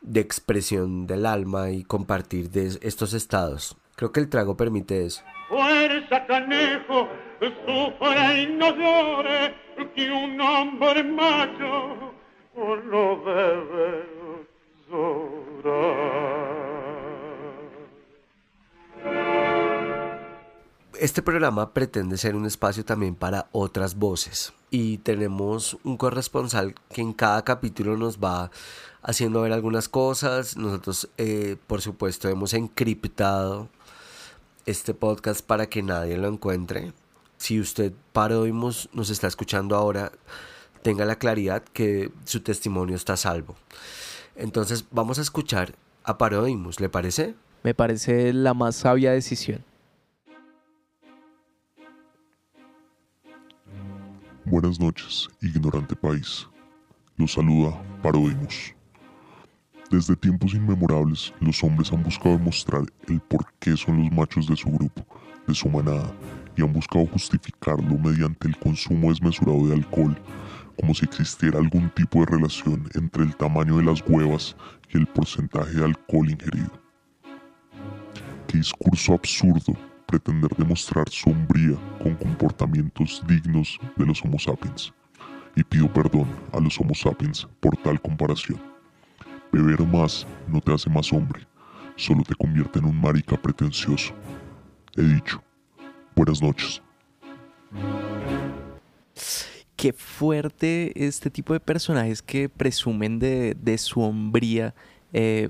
de 0.00 0.20
expresión 0.20 1.06
del 1.06 1.26
alma 1.26 1.70
y 1.70 1.84
compartir 1.84 2.50
de 2.50 2.78
estos 2.82 3.14
estados. 3.14 3.76
Creo 3.96 4.12
que 4.12 4.20
el 4.20 4.28
trago 4.28 4.56
permite 4.56 5.04
eso. 5.04 5.22
Fuerza, 5.48 6.26
canejo, 6.26 7.08
sufra 7.66 8.38
y 8.38 8.46
no 8.46 8.70
llore, 8.76 9.54
que 9.94 10.10
un 10.10 10.40
hombre 10.40 11.02
macho 11.02 12.12
no 12.56 13.16
debe 13.24 14.04
llorar. 14.90 16.62
Este 21.00 21.20
programa 21.20 21.74
pretende 21.74 22.16
ser 22.16 22.36
un 22.36 22.46
espacio 22.46 22.84
también 22.84 23.16
para 23.16 23.48
otras 23.50 23.96
voces 23.96 24.52
y 24.70 24.98
tenemos 24.98 25.76
un 25.82 25.96
corresponsal 25.96 26.76
que 26.94 27.00
en 27.00 27.12
cada 27.12 27.42
capítulo 27.44 27.96
nos 27.96 28.18
va 28.18 28.52
haciendo 29.02 29.42
ver 29.42 29.52
algunas 29.52 29.88
cosas. 29.88 30.56
Nosotros, 30.56 31.10
eh, 31.18 31.56
por 31.66 31.82
supuesto, 31.82 32.28
hemos 32.28 32.54
encriptado 32.54 33.68
este 34.64 34.94
podcast 34.94 35.44
para 35.44 35.66
que 35.66 35.82
nadie 35.82 36.16
lo 36.16 36.28
encuentre. 36.28 36.92
Si 37.42 37.58
usted 37.58 37.92
Paroimos 38.12 38.88
nos 38.92 39.10
está 39.10 39.26
escuchando 39.26 39.74
ahora, 39.74 40.12
tenga 40.82 41.04
la 41.04 41.16
claridad 41.16 41.64
que 41.72 42.12
su 42.22 42.38
testimonio 42.38 42.94
está 42.94 43.14
a 43.14 43.16
salvo. 43.16 43.56
Entonces 44.36 44.84
vamos 44.92 45.18
a 45.18 45.22
escuchar 45.22 45.74
a 46.04 46.18
Paroimos, 46.18 46.78
¿le 46.78 46.88
parece? 46.88 47.34
Me 47.64 47.74
parece 47.74 48.32
la 48.32 48.54
más 48.54 48.76
sabia 48.76 49.10
decisión. 49.10 49.64
Buenas 54.44 54.78
noches, 54.78 55.28
ignorante 55.40 55.96
país. 55.96 56.46
Los 57.16 57.32
saluda 57.32 57.72
Paroimos. 58.04 58.72
Desde 59.90 60.14
tiempos 60.14 60.54
inmemorables, 60.54 61.34
los 61.40 61.60
hombres 61.64 61.92
han 61.92 62.04
buscado 62.04 62.38
demostrar 62.38 62.84
el 63.08 63.18
por 63.18 63.52
qué 63.58 63.76
son 63.76 64.04
los 64.04 64.12
machos 64.12 64.46
de 64.46 64.54
su 64.54 64.70
grupo, 64.70 65.04
de 65.48 65.54
su 65.56 65.68
manada, 65.68 66.14
y 66.56 66.62
han 66.62 66.72
buscado 66.72 67.06
justificarlo 67.06 67.98
mediante 67.98 68.48
el 68.48 68.56
consumo 68.58 69.10
desmesurado 69.10 69.66
de 69.66 69.74
alcohol, 69.74 70.16
como 70.78 70.94
si 70.94 71.04
existiera 71.04 71.58
algún 71.58 71.90
tipo 71.90 72.20
de 72.20 72.26
relación 72.26 72.88
entre 72.94 73.24
el 73.24 73.36
tamaño 73.36 73.78
de 73.78 73.84
las 73.84 74.02
huevas 74.06 74.56
y 74.92 74.98
el 74.98 75.06
porcentaje 75.06 75.72
de 75.72 75.84
alcohol 75.84 76.30
ingerido. 76.30 76.70
Qué 78.46 78.58
discurso 78.58 79.14
absurdo 79.14 79.74
pretender 80.06 80.50
demostrar 80.56 81.08
sombría 81.08 81.74
con 82.02 82.14
comportamientos 82.16 83.22
dignos 83.26 83.78
de 83.96 84.04
los 84.04 84.22
Homo 84.22 84.38
sapiens. 84.38 84.92
Y 85.56 85.64
pido 85.64 85.90
perdón 85.90 86.26
a 86.52 86.60
los 86.60 86.78
Homo 86.78 86.94
sapiens 86.94 87.48
por 87.60 87.76
tal 87.78 88.00
comparación. 88.00 88.60
Beber 89.50 89.80
más 89.86 90.26
no 90.48 90.60
te 90.60 90.72
hace 90.72 90.90
más 90.90 91.12
hombre, 91.12 91.46
solo 91.96 92.22
te 92.22 92.34
convierte 92.34 92.78
en 92.78 92.86
un 92.86 93.00
marica 93.00 93.40
pretencioso. 93.40 94.14
He 94.96 95.02
dicho. 95.02 95.42
Buenas 96.14 96.42
noches. 96.42 96.82
Qué 99.76 99.92
fuerte 99.92 100.92
este 101.06 101.30
tipo 101.30 101.52
de 101.52 101.60
personajes 101.60 102.22
que 102.22 102.48
presumen 102.48 103.18
de, 103.18 103.78
su 103.78 104.00
hombría 104.00 104.74
eh, 105.12 105.48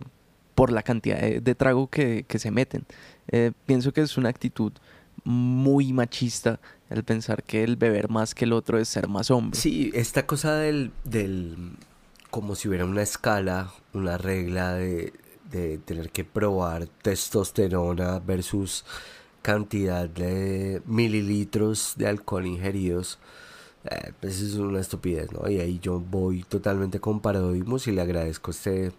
por 0.55 0.73
la 0.73 0.83
cantidad 0.83 1.19
de, 1.19 1.55
trago 1.55 1.89
que, 1.89 2.25
se 2.29 2.51
meten. 2.51 2.87
Eh, 3.29 3.53
pienso 3.67 3.93
que 3.93 4.01
es 4.01 4.17
una 4.17 4.29
actitud 4.29 4.73
muy 5.25 5.93
machista 5.93 6.61
el 6.91 7.05
pensar 7.05 7.43
que 7.43 7.65
el 7.65 7.77
beber 7.77 8.09
más 8.09 8.35
que 8.35 8.45
el 8.45 8.53
otro 8.53 8.79
es 8.79 8.89
ser 8.89 9.09
más 9.09 9.31
hombre. 9.31 9.59
Sí, 9.59 9.91
esta 9.95 10.27
cosa 10.27 10.57
del, 10.57 10.93
del 11.05 11.77
como 12.31 12.55
si 12.55 12.69
hubiera 12.69 12.87
una 12.87 13.03
escala, 13.03 13.73
una 13.93 14.17
regla 14.19 14.75
de, 14.75 15.13
tener 15.85 16.09
que 16.09 16.25
probar 16.25 16.87
testosterona 16.87 18.21
versus 18.21 18.87
cantidad 19.43 20.09
de 20.09 20.83
mililitros 20.87 21.95
de 21.97 22.09
alcohol 22.09 22.47
ingeridos, 22.47 23.19
eh, 23.85 24.13
pues 24.21 24.41
es 24.41 24.55
una 24.55 24.81
estupidez, 24.81 25.33
¿no? 25.33 25.49
Y 25.51 25.61
ahí 25.61 25.79
yo 25.81 26.01
voy 26.01 26.45
totalmente 26.45 27.01
con 27.01 27.21
paradigmas 27.21 27.87
y 27.89 27.93
le 27.93 28.01
agradezco 28.01 28.53
este, 28.53 28.93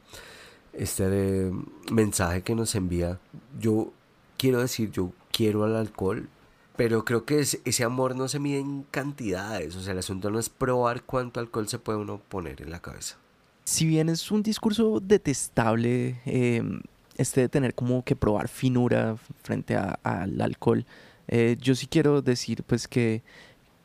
este 0.73 1.51
mensaje 1.91 2.41
que 2.43 2.55
nos 2.55 2.75
envía. 2.75 3.19
Yo 3.59 3.91
quiero 4.37 4.59
decir, 4.59 4.91
yo 4.91 5.13
quiero 5.31 5.63
al 5.63 5.75
alcohol, 5.75 6.29
pero 6.75 7.05
creo 7.05 7.25
que 7.25 7.39
ese 7.39 7.83
amor 7.83 8.15
no 8.15 8.27
se 8.27 8.39
mide 8.39 8.59
en 8.59 8.83
cantidades, 8.91 9.75
o 9.75 9.81
sea, 9.81 9.93
el 9.93 9.99
asunto 9.99 10.29
no 10.29 10.39
es 10.39 10.49
probar 10.49 11.03
cuánto 11.03 11.39
alcohol 11.39 11.67
se 11.67 11.79
puede 11.79 11.99
uno 11.99 12.19
poner 12.29 12.61
en 12.61 12.71
la 12.71 12.81
cabeza 12.81 13.17
si 13.65 13.85
bien 13.85 14.09
es 14.09 14.31
un 14.31 14.43
discurso 14.43 14.99
detestable, 14.99 16.21
em, 16.25 16.81
este 17.17 17.41
de 17.41 17.49
tener 17.49 17.75
como 17.75 18.03
que 18.03 18.15
probar 18.15 18.47
finura 18.47 19.17
frente 19.41 19.75
al 19.75 20.41
alcohol, 20.41 20.85
eh, 21.27 21.57
yo 21.59 21.75
sí 21.75 21.87
quiero 21.87 22.21
decir 22.21 22.63
pues 22.63 22.87
que, 22.87 23.23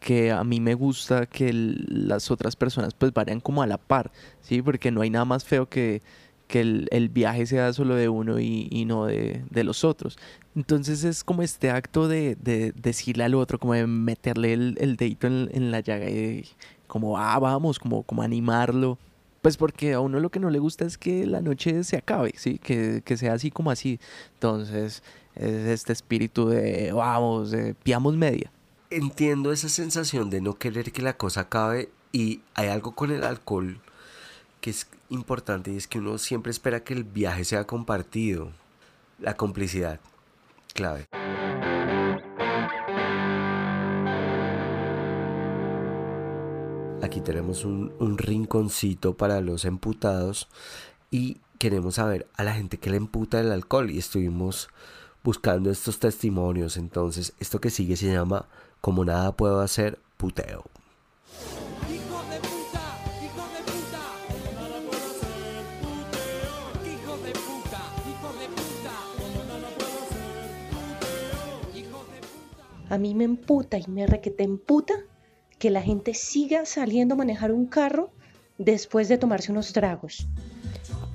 que 0.01 0.31
a 0.31 0.45
mí 0.45 0.61
me 0.61 0.75
gusta 0.75 1.27
que 1.27 1.53
las 1.53 2.31
otras 2.31 2.57
personas 2.57 2.95
pues 2.95 3.13
vayan 3.13 3.41
como 3.41 3.63
a 3.63 3.67
la 3.67 3.79
par, 3.79 4.11
¿sí? 4.41 4.63
Porque 4.63 4.91
no 4.91 5.01
hay 5.03 5.11
nada 5.11 5.25
más 5.25 5.45
feo 5.45 5.69
que, 5.69 6.03
que 6.49 6.61
el, 6.61 7.09
viaje 7.11 7.47
sea 7.47 7.73
solo 7.73 7.95
de 7.95 8.09
uno 8.09 8.41
y, 8.41 8.85
no 8.87 9.07
de, 9.07 9.45
los 9.65 9.85
otros. 9.85 10.19
Entonces 10.57 11.05
es 11.05 11.23
como 11.23 11.43
este 11.43 11.71
acto 11.71 12.09
de, 12.09 12.37
decirle 12.75 13.25
al 13.25 13.35
otro, 13.35 13.59
como 13.59 13.75
de 13.75 13.87
meterle 13.87 14.55
el, 14.55 14.77
el 14.81 14.97
dedito 14.97 15.27
en, 15.27 15.71
la 15.71 15.81
llaga 15.81 16.11
y 16.11 16.45
como, 16.87 17.19
ah, 17.19 17.39
vamos, 17.39 17.79
como, 17.79 18.03
como 18.03 18.23
animarlo. 18.23 18.99
Pues 19.43 19.57
porque 19.57 19.93
a 19.93 20.01
uno 20.01 20.19
lo 20.21 20.31
que 20.31 20.41
no 20.41 20.51
le 20.51 20.59
gusta 20.59 20.85
es 20.85 20.99
que 20.99 21.27
la 21.27 21.41
noche 21.41 21.85
se 21.85 21.97
acabe, 21.97 22.33
¿sí? 22.37 22.59
Que, 22.59 23.03
sea 23.17 23.35
así 23.35 23.51
como 23.51 23.71
así. 23.71 24.01
Entonces, 24.35 25.03
es 25.35 25.69
este 25.69 25.93
espíritu 25.93 26.49
de, 26.49 26.93
vamos, 26.93 27.51
de 27.51 27.75
piamos 27.75 28.17
media. 28.17 28.51
Entiendo 28.91 29.53
esa 29.53 29.69
sensación 29.69 30.31
de 30.31 30.41
no 30.41 30.55
querer 30.55 30.93
que 30.93 31.03
la 31.03 31.17
cosa 31.17 31.43
acabe 31.43 31.91
y 32.11 32.41
hay 32.55 32.69
algo 32.69 32.95
con 32.95 33.11
el 33.11 33.23
alcohol 33.23 33.81
que 34.61 34.71
es 34.71 34.89
importante 35.11 35.73
y 35.73 35.77
es 35.77 35.87
que 35.87 35.99
uno 35.99 36.19
siempre 36.19 36.51
espera 36.51 36.81
que 36.81 36.95
el 36.95 37.05
viaje 37.05 37.45
sea 37.45 37.65
compartido. 37.65 38.51
La 39.21 39.35
complicidad, 39.35 40.01
clave. 40.75 41.07
Aquí 47.01 47.21
tenemos 47.21 47.65
un, 47.65 48.19
rinconcito 48.19 49.17
para 49.17 49.41
los 49.41 49.65
emputados 49.65 50.49
y 51.11 51.39
queremos 51.59 51.95
saber 51.95 52.27
a 52.35 52.43
la 52.43 52.55
gente 52.55 52.79
que 52.79 52.91
le 52.91 52.97
emputa 52.97 53.41
el 53.41 53.53
alcohol 53.53 53.91
y 53.91 53.99
estuvimos 53.99 54.69
buscando 55.23 55.71
estos 55.71 56.01
testimonios. 56.01 56.77
Entonces, 56.77 57.35
esto 57.39 57.61
que 57.61 57.71
sigue 57.71 57.97
se 57.97 58.13
llama 58.13 58.47
Como 58.81 59.05
nada 59.05 59.33
puedo 59.33 59.61
hacer, 59.61 60.01
puteo. 60.17 60.65
A 72.91 72.99
mí 72.99 73.15
me 73.15 73.25
emputa 73.25 73.79
y 73.79 73.85
me 73.87 74.07
requete 74.07 74.43
emputa 74.43 74.95
que 75.59 75.71
la 75.71 75.83
gente 75.83 76.15
siga 76.15 76.65
saliendo 76.67 77.15
a 77.15 77.19
manejar 77.19 77.53
un 77.53 77.67
carro 77.67 78.11
después 78.59 79.09
de 79.09 79.19
tomarse 79.19 79.53
unos 79.53 79.73
tragos. 79.73 80.27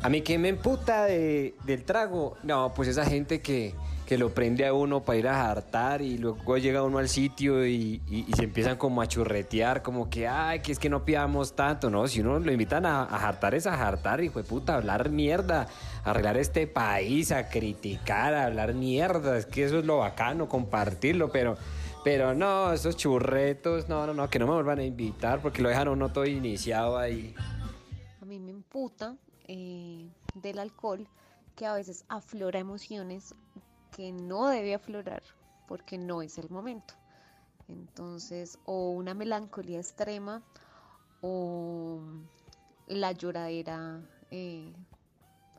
A 0.02 0.10
mí 0.10 0.22
que 0.22 0.38
me 0.38 0.50
emputa 0.50 1.06
del 1.06 1.84
trago, 1.86 2.36
no, 2.44 2.74
pues 2.76 2.90
esa 2.90 3.06
gente 3.06 3.42
que, 3.42 3.74
lo 4.14 4.32
prende 4.32 4.64
a 4.68 4.74
uno 4.74 5.02
para 5.02 5.18
ir 5.18 5.28
a 5.28 5.34
jartar 5.34 6.04
y 6.04 6.20
luego 6.20 6.60
llega 6.60 6.84
uno 6.84 7.00
al 7.00 7.10
sitio 7.10 7.66
y, 7.66 8.00
se 8.36 8.44
empiezan 8.44 8.78
como 8.78 9.02
a 9.02 9.08
churretear, 9.08 9.82
como 9.82 10.08
que, 10.08 10.28
ay, 10.28 10.60
que 10.60 10.72
es 10.72 10.78
que 10.78 10.88
no 10.88 11.04
pidamos 11.04 11.56
tanto, 11.56 11.90
¿no? 11.90 12.08
Si 12.08 12.20
uno 12.20 12.38
lo 12.38 12.52
invitan 12.52 12.86
a, 12.86 13.06
a 13.06 13.18
jartar 13.18 13.56
es 13.56 13.66
a 13.66 13.76
jartar, 13.76 14.24
hijo 14.24 14.38
de 14.38 14.48
puta, 14.48 14.76
hablar 14.76 15.10
mierda, 15.10 15.68
arreglar 16.04 16.38
este 16.38 16.68
país, 16.68 17.32
a 17.32 17.50
criticar, 17.50 18.36
a 18.36 18.46
hablar 18.46 18.76
mierda, 18.76 19.36
es 19.36 19.48
que 19.48 19.64
eso 19.64 19.80
es 19.80 19.86
lo 19.86 19.98
bacano, 19.98 20.48
compartirlo, 20.48 21.32
pero... 21.32 21.58
Pero 22.04 22.34
no, 22.34 22.74
esos 22.74 22.98
churretos, 22.98 23.88
no, 23.88 24.06
no, 24.06 24.14
no, 24.14 24.30
que 24.30 24.38
no 24.38 24.46
me 24.46 24.54
vuelvan 24.54 24.80
a 24.80 24.84
invitar 24.84 25.42
porque 25.42 25.62
lo 25.62 25.70
dejan 25.70 25.88
uno 25.88 26.12
todo 26.12 26.26
iniciado 26.26 26.98
ahí. 26.98 27.34
A 28.22 28.26
mí 28.26 28.40
me 28.40 28.52
imputa 28.52 29.16
eh, 29.48 30.10
del 30.36 30.60
alcohol 30.60 31.08
que 31.56 31.66
a 31.66 31.74
veces 31.74 32.04
aflora 32.10 32.60
emociones 32.60 33.34
que 33.96 34.12
no 34.12 34.48
debe 34.48 34.74
aflorar 34.74 35.24
porque 35.68 35.98
no 35.98 36.22
es 36.22 36.38
el 36.38 36.50
momento. 36.50 36.94
Entonces, 37.70 38.60
o 38.66 38.92
una 38.92 39.14
melancolía 39.14 39.80
extrema 39.80 40.42
o 41.22 42.02
la 42.88 43.14
lloradera 43.14 44.02
eh, 44.30 44.74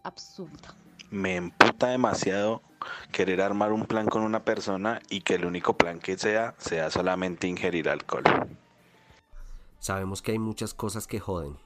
absurda 0.04 0.74
me 1.14 1.36
emputa 1.36 1.86
demasiado 1.88 2.60
querer 3.12 3.40
armar 3.40 3.72
un 3.72 3.86
plan 3.86 4.06
con 4.06 4.22
una 4.22 4.44
persona 4.44 5.00
y 5.08 5.20
que 5.20 5.36
el 5.36 5.44
único 5.44 5.76
plan 5.76 6.00
que 6.00 6.18
sea 6.18 6.56
sea 6.58 6.90
solamente 6.90 7.46
ingerir 7.46 7.88
alcohol. 7.88 8.24
Sabemos 9.78 10.22
que 10.22 10.32
hay 10.32 10.40
muchas 10.40 10.74
cosas 10.74 11.06
que 11.06 11.20
joden. 11.20 11.56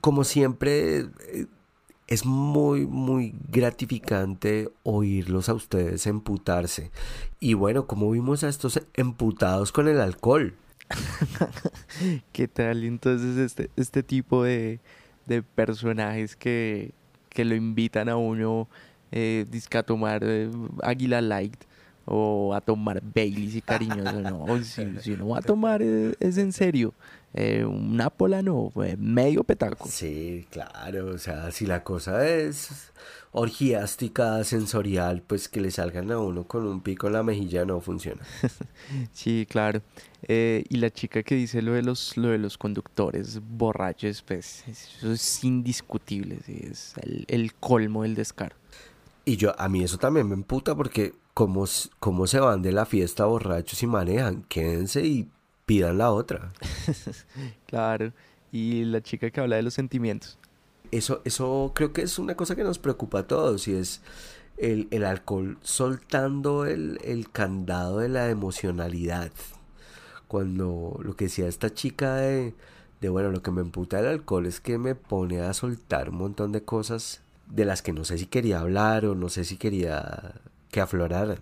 Como 0.00 0.24
siempre, 0.24 1.00
eh, 1.00 1.46
es 2.10 2.26
muy, 2.26 2.86
muy 2.86 3.34
gratificante 3.48 4.68
oírlos 4.82 5.48
a 5.48 5.54
ustedes 5.54 6.06
emputarse. 6.08 6.90
Y 7.38 7.54
bueno, 7.54 7.86
como 7.86 8.10
vimos 8.10 8.42
a 8.42 8.48
estos 8.48 8.82
emputados 8.94 9.70
con 9.70 9.86
el 9.86 10.00
alcohol. 10.00 10.54
¿Qué 12.32 12.48
tal? 12.48 12.82
Entonces 12.82 13.36
este, 13.38 13.70
este 13.76 14.02
tipo 14.02 14.42
de, 14.42 14.80
de 15.26 15.42
personajes 15.42 16.34
que, 16.34 16.92
que 17.28 17.44
lo 17.44 17.54
invitan 17.54 18.08
a 18.08 18.16
uno 18.16 18.68
eh, 19.12 19.46
a 19.72 19.82
tomar 19.84 20.22
eh, 20.24 20.50
Águila 20.82 21.20
Light 21.20 21.64
o 22.10 22.52
a 22.54 22.60
tomar 22.60 23.00
Baileys 23.02 23.54
y 23.54 23.62
cariñoso. 23.62 24.20
No, 24.20 24.46
si, 24.64 24.98
si 25.00 25.10
no 25.16 25.28
va 25.28 25.38
a 25.38 25.42
tomar 25.42 25.80
eh, 25.82 26.14
es 26.20 26.36
en 26.38 26.52
serio. 26.52 26.92
Eh, 27.32 27.64
un 27.64 27.96
Nápola 27.96 28.42
no, 28.42 28.70
fue 28.74 28.96
medio 28.96 29.44
petaco. 29.44 29.88
Sí, 29.88 30.46
claro, 30.50 31.14
o 31.14 31.18
sea, 31.18 31.52
si 31.52 31.64
la 31.64 31.84
cosa 31.84 32.26
es 32.26 32.90
orgiástica, 33.32 34.42
sensorial, 34.42 35.22
pues 35.24 35.48
que 35.48 35.60
le 35.60 35.70
salgan 35.70 36.10
a 36.10 36.18
uno 36.18 36.44
con 36.44 36.66
un 36.66 36.80
pico 36.80 37.06
en 37.06 37.12
la 37.12 37.22
mejilla 37.22 37.64
no 37.64 37.80
funciona. 37.80 38.22
Sí, 39.12 39.46
claro. 39.48 39.82
Eh, 40.22 40.64
y 40.68 40.78
la 40.78 40.90
chica 40.90 41.22
que 41.22 41.36
dice 41.36 41.62
lo 41.62 41.72
de 41.72 41.82
los, 41.82 42.16
lo 42.16 42.28
de 42.28 42.38
los 42.38 42.58
conductores 42.58 43.40
borrachos, 43.40 44.22
pues 44.22 44.64
eso 44.66 45.12
es 45.12 45.44
indiscutible, 45.44 46.40
sí, 46.44 46.60
es 46.68 46.94
el, 47.00 47.24
el 47.28 47.54
colmo 47.54 48.02
del 48.02 48.16
descaro. 48.16 48.56
Y 49.24 49.36
yo, 49.36 49.54
a 49.60 49.68
mí 49.68 49.84
eso 49.84 49.98
también 49.98 50.28
me 50.28 50.34
emputa 50.34 50.74
porque 50.74 51.14
cómo, 51.34 51.64
cómo 51.98 52.26
se 52.26 52.40
van 52.40 52.62
de 52.62 52.72
la 52.72 52.86
fiesta 52.86 53.24
borrachos 53.24 53.82
y 53.82 53.86
manejan, 53.86 54.42
quédense 54.44 55.04
y 55.04 55.28
pidan 55.66 55.98
la 55.98 56.10
otra. 56.10 56.52
Claro. 57.66 58.12
Y 58.52 58.84
la 58.84 59.00
chica 59.00 59.30
que 59.30 59.40
habla 59.40 59.56
de 59.56 59.62
los 59.62 59.74
sentimientos. 59.74 60.36
Eso, 60.90 61.22
eso 61.24 61.70
creo 61.72 61.92
que 61.92 62.02
es 62.02 62.18
una 62.18 62.34
cosa 62.34 62.56
que 62.56 62.64
nos 62.64 62.80
preocupa 62.80 63.20
a 63.20 63.26
todos 63.28 63.68
y 63.68 63.74
es 63.74 64.02
el, 64.56 64.88
el 64.90 65.04
alcohol 65.04 65.56
soltando 65.62 66.66
el, 66.66 66.98
el 67.04 67.30
candado 67.30 67.98
de 67.98 68.08
la 68.08 68.28
emocionalidad. 68.28 69.30
Cuando 70.26 70.98
lo 71.02 71.14
que 71.14 71.26
decía 71.26 71.46
esta 71.46 71.72
chica 71.72 72.16
de, 72.16 72.54
de, 73.00 73.08
bueno, 73.08 73.30
lo 73.30 73.40
que 73.42 73.52
me 73.52 73.60
emputa 73.60 74.00
el 74.00 74.06
alcohol 74.06 74.46
es 74.46 74.60
que 74.60 74.78
me 74.78 74.96
pone 74.96 75.40
a 75.40 75.54
soltar 75.54 76.10
un 76.10 76.16
montón 76.16 76.50
de 76.50 76.64
cosas 76.64 77.22
de 77.46 77.64
las 77.64 77.82
que 77.82 77.92
no 77.92 78.04
sé 78.04 78.18
si 78.18 78.26
quería 78.26 78.60
hablar 78.60 79.06
o 79.06 79.14
no 79.14 79.28
sé 79.28 79.44
si 79.44 79.56
quería 79.56 80.34
que 80.70 80.80
afloraran. 80.80 81.38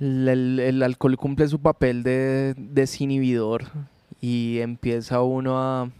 El, 0.00 0.28
el- 0.28 0.60
el 0.60 0.82
alcohol 0.82 1.16
cumple 1.16 1.46
su 1.48 1.60
papel 1.60 2.02
de 2.02 2.54
desinhibidor 2.56 3.64
y 4.20 4.58
empieza 4.60 5.22
uno 5.22 5.58
a, 5.60 5.90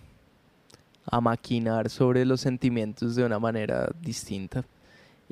a 1.06 1.20
maquinar 1.20 1.90
sobre 1.90 2.24
los 2.24 2.40
sentimientos 2.40 3.14
de 3.16 3.24
una 3.24 3.38
manera 3.38 3.90
distinta. 4.00 4.64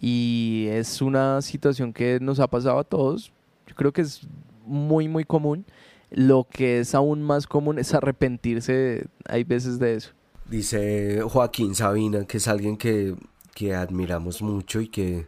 Y 0.01 0.67
es 0.71 1.03
una 1.03 1.43
situación 1.43 1.93
que 1.93 2.19
nos 2.21 2.41
ha 2.41 2.47
pasado 2.47 2.79
a 2.79 2.85
todos. 2.85 3.33
Yo 3.67 3.75
creo 3.75 3.93
que 3.93 4.03
es 4.03 4.21
muy, 4.67 5.09
muy 5.09 5.25
común. 5.25 5.65
Lo 6.11 6.47
que 6.51 6.81
es 6.81 6.95
aún 6.95 7.23
más 7.23 7.47
común 7.47 7.79
es 7.79 7.95
arrepentirse, 7.95 9.07
hay 9.27 9.45
veces 9.45 9.79
de 9.79 9.95
eso. 9.97 10.11
Dice 10.49 11.23
Joaquín 11.23 11.75
Sabina, 11.75 12.27
que 12.27 12.37
es 12.37 12.49
alguien 12.49 12.77
que, 12.77 13.15
que 13.55 13.75
admiramos 13.75 14.43
mucho 14.43 14.83
y 14.83 14.89
que, 14.89 15.27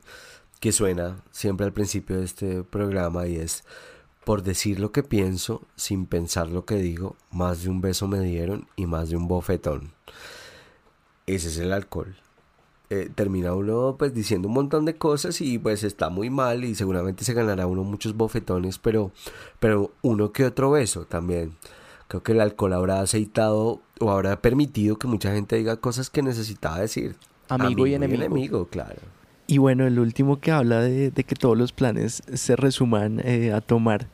que 0.65 0.73
suena 0.73 1.19
siempre 1.31 1.67
al 1.67 1.75
principio 1.75 2.17
de 2.17 2.25
este 2.25 2.63
programa 2.63 3.27
y 3.27 3.37
es, 3.37 3.65
por 4.25 4.43
decir 4.43 4.81
lo 4.81 4.93
que 4.93 5.03
pienso, 5.03 5.61
sin 5.77 6.07
pensar 6.07 6.49
lo 6.49 6.65
que 6.65 6.77
digo, 6.77 7.17
más 7.31 7.63
de 7.63 7.69
un 7.69 7.83
beso 7.83 8.09
me 8.09 8.21
dieron 8.21 8.67
y 8.75 8.87
más 8.87 9.11
de 9.11 9.17
un 9.17 9.29
bofetón. 9.29 9.93
Ese 11.27 11.49
es 11.49 11.59
el 11.59 11.71
alcohol. 11.71 12.17
Eh, 12.89 13.11
termina 13.15 13.53
uno 13.53 13.97
pues 13.99 14.15
diciendo 14.15 14.49
un 14.49 14.55
montón 14.55 14.87
de 14.87 14.97
cosas 14.97 15.43
y 15.43 15.59
pues 15.59 15.85
está 15.85 16.09
muy 16.09 16.31
mal 16.31 16.65
y 16.65 16.75
seguramente 16.75 17.25
se 17.25 17.35
ganará 17.35 17.67
uno 17.67 17.85
muchos 17.85 18.17
bofetones, 18.17 18.79
pero, 18.79 19.13
pero 19.61 19.93
uno 20.01 20.33
que 20.33 20.47
otro 20.47 20.71
beso 20.71 21.05
también. 21.05 21.59
Creo 22.09 22.23
que 22.23 22.33
el 22.33 22.41
alcohol 22.41 22.73
habrá 22.73 23.01
aceitado 23.01 23.83
o 24.01 24.11
habrá 24.11 24.41
permitido 24.41 24.99
que 24.99 25.09
mucha 25.09 25.31
gente 25.31 25.57
diga 25.57 25.77
cosas 25.77 26.09
que 26.09 26.23
necesitaba 26.23 26.79
decir. 26.79 27.17
Amigo, 27.51 27.87
y 27.87 27.93
enemigo. 27.93 28.23
enemigo, 28.23 28.67
claro. 28.69 29.03
Y 29.47 29.59
bueno, 29.59 29.87
el 29.87 29.99
último 29.99 30.41
que 30.41 30.51
habla 30.51 30.81
de, 30.81 31.11
de 31.11 31.25
que 31.25 31.35
todos 31.35 31.57
los 31.57 31.73
planes 31.73 32.23
se 32.33 32.57
resuman 32.57 33.21
eh, 33.25 33.53
a 33.53 33.61
tomar. 33.61 34.07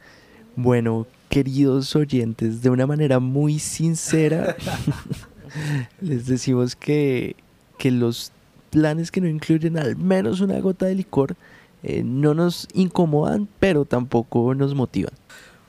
Bueno, 0.57 1.07
queridos 1.29 1.95
oyentes, 1.95 2.61
de 2.63 2.71
una 2.71 2.87
manera 2.87 3.21
muy 3.21 3.61
sincera, 3.61 4.57
les 6.01 6.27
decimos 6.27 6.75
que, 6.75 7.37
que 7.79 7.93
los 7.93 8.33
planes 8.71 9.11
que 9.11 9.21
no 9.21 9.29
incluyen 9.29 9.79
al 9.79 9.97
menos 9.97 10.41
una 10.41 10.59
gota 10.61 10.87
de 10.87 10.97
licor 10.97 11.37
eh, 11.83 12.03
no 12.05 12.35
nos 12.35 12.69
incomodan, 12.75 13.49
pero 13.59 13.85
tampoco 13.85 14.55
nos 14.55 14.75
motivan. 14.75 15.15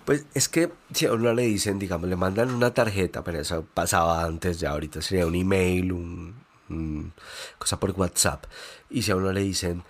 Pues 0.06 0.26
es 0.34 0.50
que 0.50 0.72
si 0.94 1.06
a 1.06 1.14
uno 1.14 1.34
le 1.34 1.44
dicen, 1.44 1.78
digamos, 1.78 2.10
le 2.10 2.16
mandan 2.16 2.50
una 2.52 2.74
tarjeta, 2.74 3.24
pero 3.24 3.40
eso 3.40 3.66
pasaba 3.74 4.26
antes, 4.26 4.60
ya 4.60 4.72
ahorita 4.72 5.02
sería 5.02 5.28
un 5.28 5.36
email, 5.36 5.92
un, 5.92 6.34
un 6.72 7.14
cosa 7.58 7.80
por 7.80 7.92
WhatsApp. 7.92 8.46
Y 8.90 9.04
si 9.04 9.12
a 9.12 9.16
uno 9.16 9.32
le 9.32 9.42
dicen, 9.42 9.84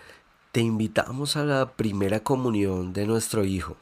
te 0.51 0.61
invitamos 0.61 1.37
a 1.37 1.45
la 1.45 1.71
primera 1.71 2.21
comunión 2.21 2.93
de 2.93 3.05
nuestro 3.05 3.45
hijo. 3.45 3.77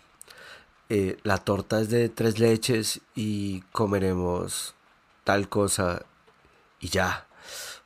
Eh, 0.89 1.17
la 1.23 1.37
torta 1.37 1.81
es 1.81 1.89
de 1.89 2.09
tres 2.09 2.39
leches 2.39 3.01
y 3.15 3.61
comeremos 3.71 4.75
tal 5.23 5.49
cosa 5.49 6.03
y 6.79 6.89
ya. 6.89 7.27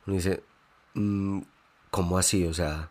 Uno 0.06 0.16
dice, 0.16 0.42
mm, 0.94 1.40
¿cómo 1.90 2.18
así? 2.18 2.46
O 2.46 2.54
sea, 2.54 2.90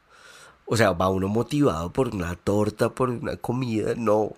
o 0.66 0.78
sea, 0.78 0.92
va 0.92 1.10
uno 1.10 1.28
motivado 1.28 1.92
por 1.92 2.10
una 2.16 2.36
torta, 2.36 2.90
por 2.90 3.10
una 3.10 3.38
comida, 3.38 3.94
no. 3.96 4.34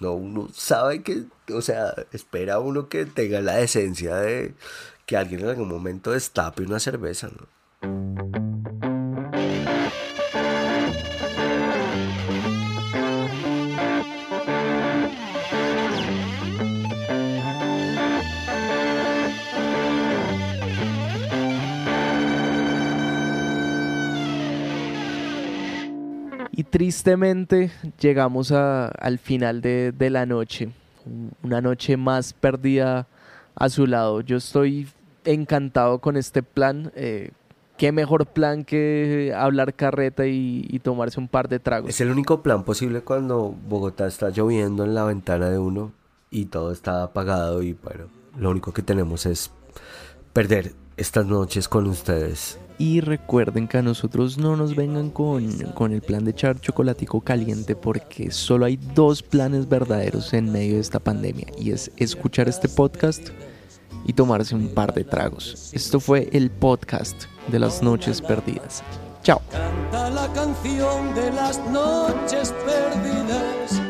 No, 0.00 0.14
uno 0.14 0.48
sabe 0.52 1.02
que, 1.02 1.24
o 1.52 1.62
sea, 1.62 1.94
espera 2.12 2.60
uno 2.60 2.88
que 2.88 3.06
tenga 3.06 3.40
la 3.40 3.60
esencia 3.60 4.16
de 4.16 4.54
que 5.06 5.16
alguien 5.16 5.40
en 5.40 5.48
algún 5.48 5.68
momento 5.68 6.12
destape 6.12 6.62
una 6.62 6.78
cerveza, 6.78 7.28
¿no? 7.28 8.27
Tristemente 26.70 27.70
llegamos 28.00 28.52
a- 28.52 28.88
al 28.88 29.18
final 29.18 29.60
de, 29.60 29.92
la 30.10 30.26
noche, 30.26 30.70
un- 31.06 31.32
una 31.42 31.60
noche 31.60 31.96
más 31.96 32.32
perdida 32.32 33.06
a 33.54 33.68
su 33.68 33.86
lado. 33.86 34.20
Yo 34.20 34.36
estoy 34.36 34.88
encantado 35.24 35.98
con 35.98 36.16
este 36.16 36.42
plan. 36.42 36.92
eh, 36.94 37.30
qué 37.76 37.92
mejor 37.92 38.26
plan 38.26 38.64
que 38.64 39.32
hablar 39.36 39.72
carreta 39.74 40.26
y, 40.26 40.66
y 40.68 40.80
tomarse 40.80 41.20
un 41.20 41.28
par 41.28 41.48
de 41.48 41.60
tragos. 41.60 41.90
Es 41.90 42.00
el 42.00 42.10
único 42.10 42.42
plan 42.42 42.64
posible 42.64 43.02
cuando 43.02 43.54
Bogotá 43.68 44.08
está 44.08 44.30
lloviendo 44.30 44.84
en 44.84 44.94
la 44.96 45.04
ventana 45.04 45.48
de 45.48 45.58
uno 45.58 45.92
y 46.28 46.46
todo 46.46 46.72
está 46.72 47.04
apagado 47.04 47.62
y 47.62 47.74
bueno, 47.74 48.06
lo 48.36 48.50
único 48.50 48.72
que 48.72 48.82
tenemos 48.82 49.26
es 49.26 49.52
perder 50.32 50.72
estas 50.96 51.24
noches 51.26 51.68
con 51.68 51.86
ustedes. 51.86 52.58
Y 52.78 53.00
recuerden 53.00 53.66
que 53.66 53.78
a 53.78 53.82
nosotros 53.82 54.38
no 54.38 54.54
nos 54.54 54.76
vengan 54.76 55.10
con, 55.10 55.50
con 55.74 55.92
el 55.92 56.00
plan 56.00 56.24
de 56.24 56.30
echar 56.30 56.60
chocolatico 56.60 57.20
caliente 57.20 57.74
porque 57.74 58.30
solo 58.30 58.66
hay 58.66 58.76
dos 58.94 59.22
planes 59.22 59.68
verdaderos 59.68 60.32
en 60.32 60.52
medio 60.52 60.74
de 60.74 60.80
esta 60.80 61.00
pandemia 61.00 61.48
y 61.58 61.72
es 61.72 61.90
escuchar 61.96 62.48
este 62.48 62.68
podcast 62.68 63.30
y 64.04 64.12
tomarse 64.12 64.54
un 64.54 64.68
par 64.68 64.94
de 64.94 65.02
tragos. 65.04 65.70
Esto 65.72 65.98
fue 65.98 66.28
el 66.32 66.50
podcast 66.50 67.24
de 67.48 67.58
las 67.58 67.82
noches 67.82 68.22
perdidas. 68.22 68.82
Chao. 69.22 69.42
Canta 69.50 70.10
la 70.10 70.32
canción 70.32 71.14
de 71.14 71.32
las 71.32 71.58
noches 71.70 72.54
perdidas, 72.64 73.82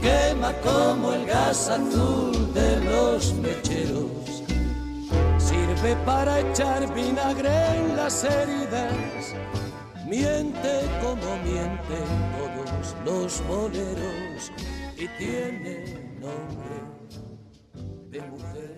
quema 0.00 0.52
como 0.62 1.12
el 1.12 1.26
gas 1.26 1.68
azul 1.68 2.52
de 2.54 2.84
los 2.84 3.34
mecheros. 3.34 4.23
Para 6.06 6.40
echar 6.40 6.94
vinagre 6.94 7.50
en 7.76 7.94
las 7.94 8.24
heridas, 8.24 9.34
miente 10.06 10.80
como 11.02 11.36
mienten 11.44 12.06
todos 12.38 12.96
los 13.04 13.46
boleros 13.46 14.50
y 14.96 15.06
tiene 15.18 15.84
nombre 16.20 16.80
de 18.10 18.20
mujer. 18.22 18.76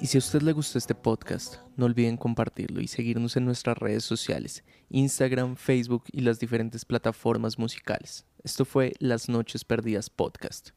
Y 0.00 0.06
si 0.06 0.16
a 0.16 0.20
usted 0.20 0.40
le 0.40 0.52
gustó 0.52 0.78
este 0.78 0.94
podcast, 0.94 1.56
no 1.76 1.84
olviden 1.84 2.16
compartirlo 2.16 2.80
y 2.80 2.88
seguirnos 2.88 3.36
en 3.36 3.44
nuestras 3.44 3.76
redes 3.76 4.04
sociales, 4.04 4.64
Instagram, 4.88 5.56
Facebook 5.56 6.04
y 6.10 6.22
las 6.22 6.38
diferentes 6.40 6.86
plataformas 6.86 7.58
musicales. 7.58 8.24
Esto 8.42 8.64
fue 8.64 8.94
Las 8.98 9.28
Noches 9.28 9.66
Perdidas 9.66 10.08
Podcast. 10.08 10.70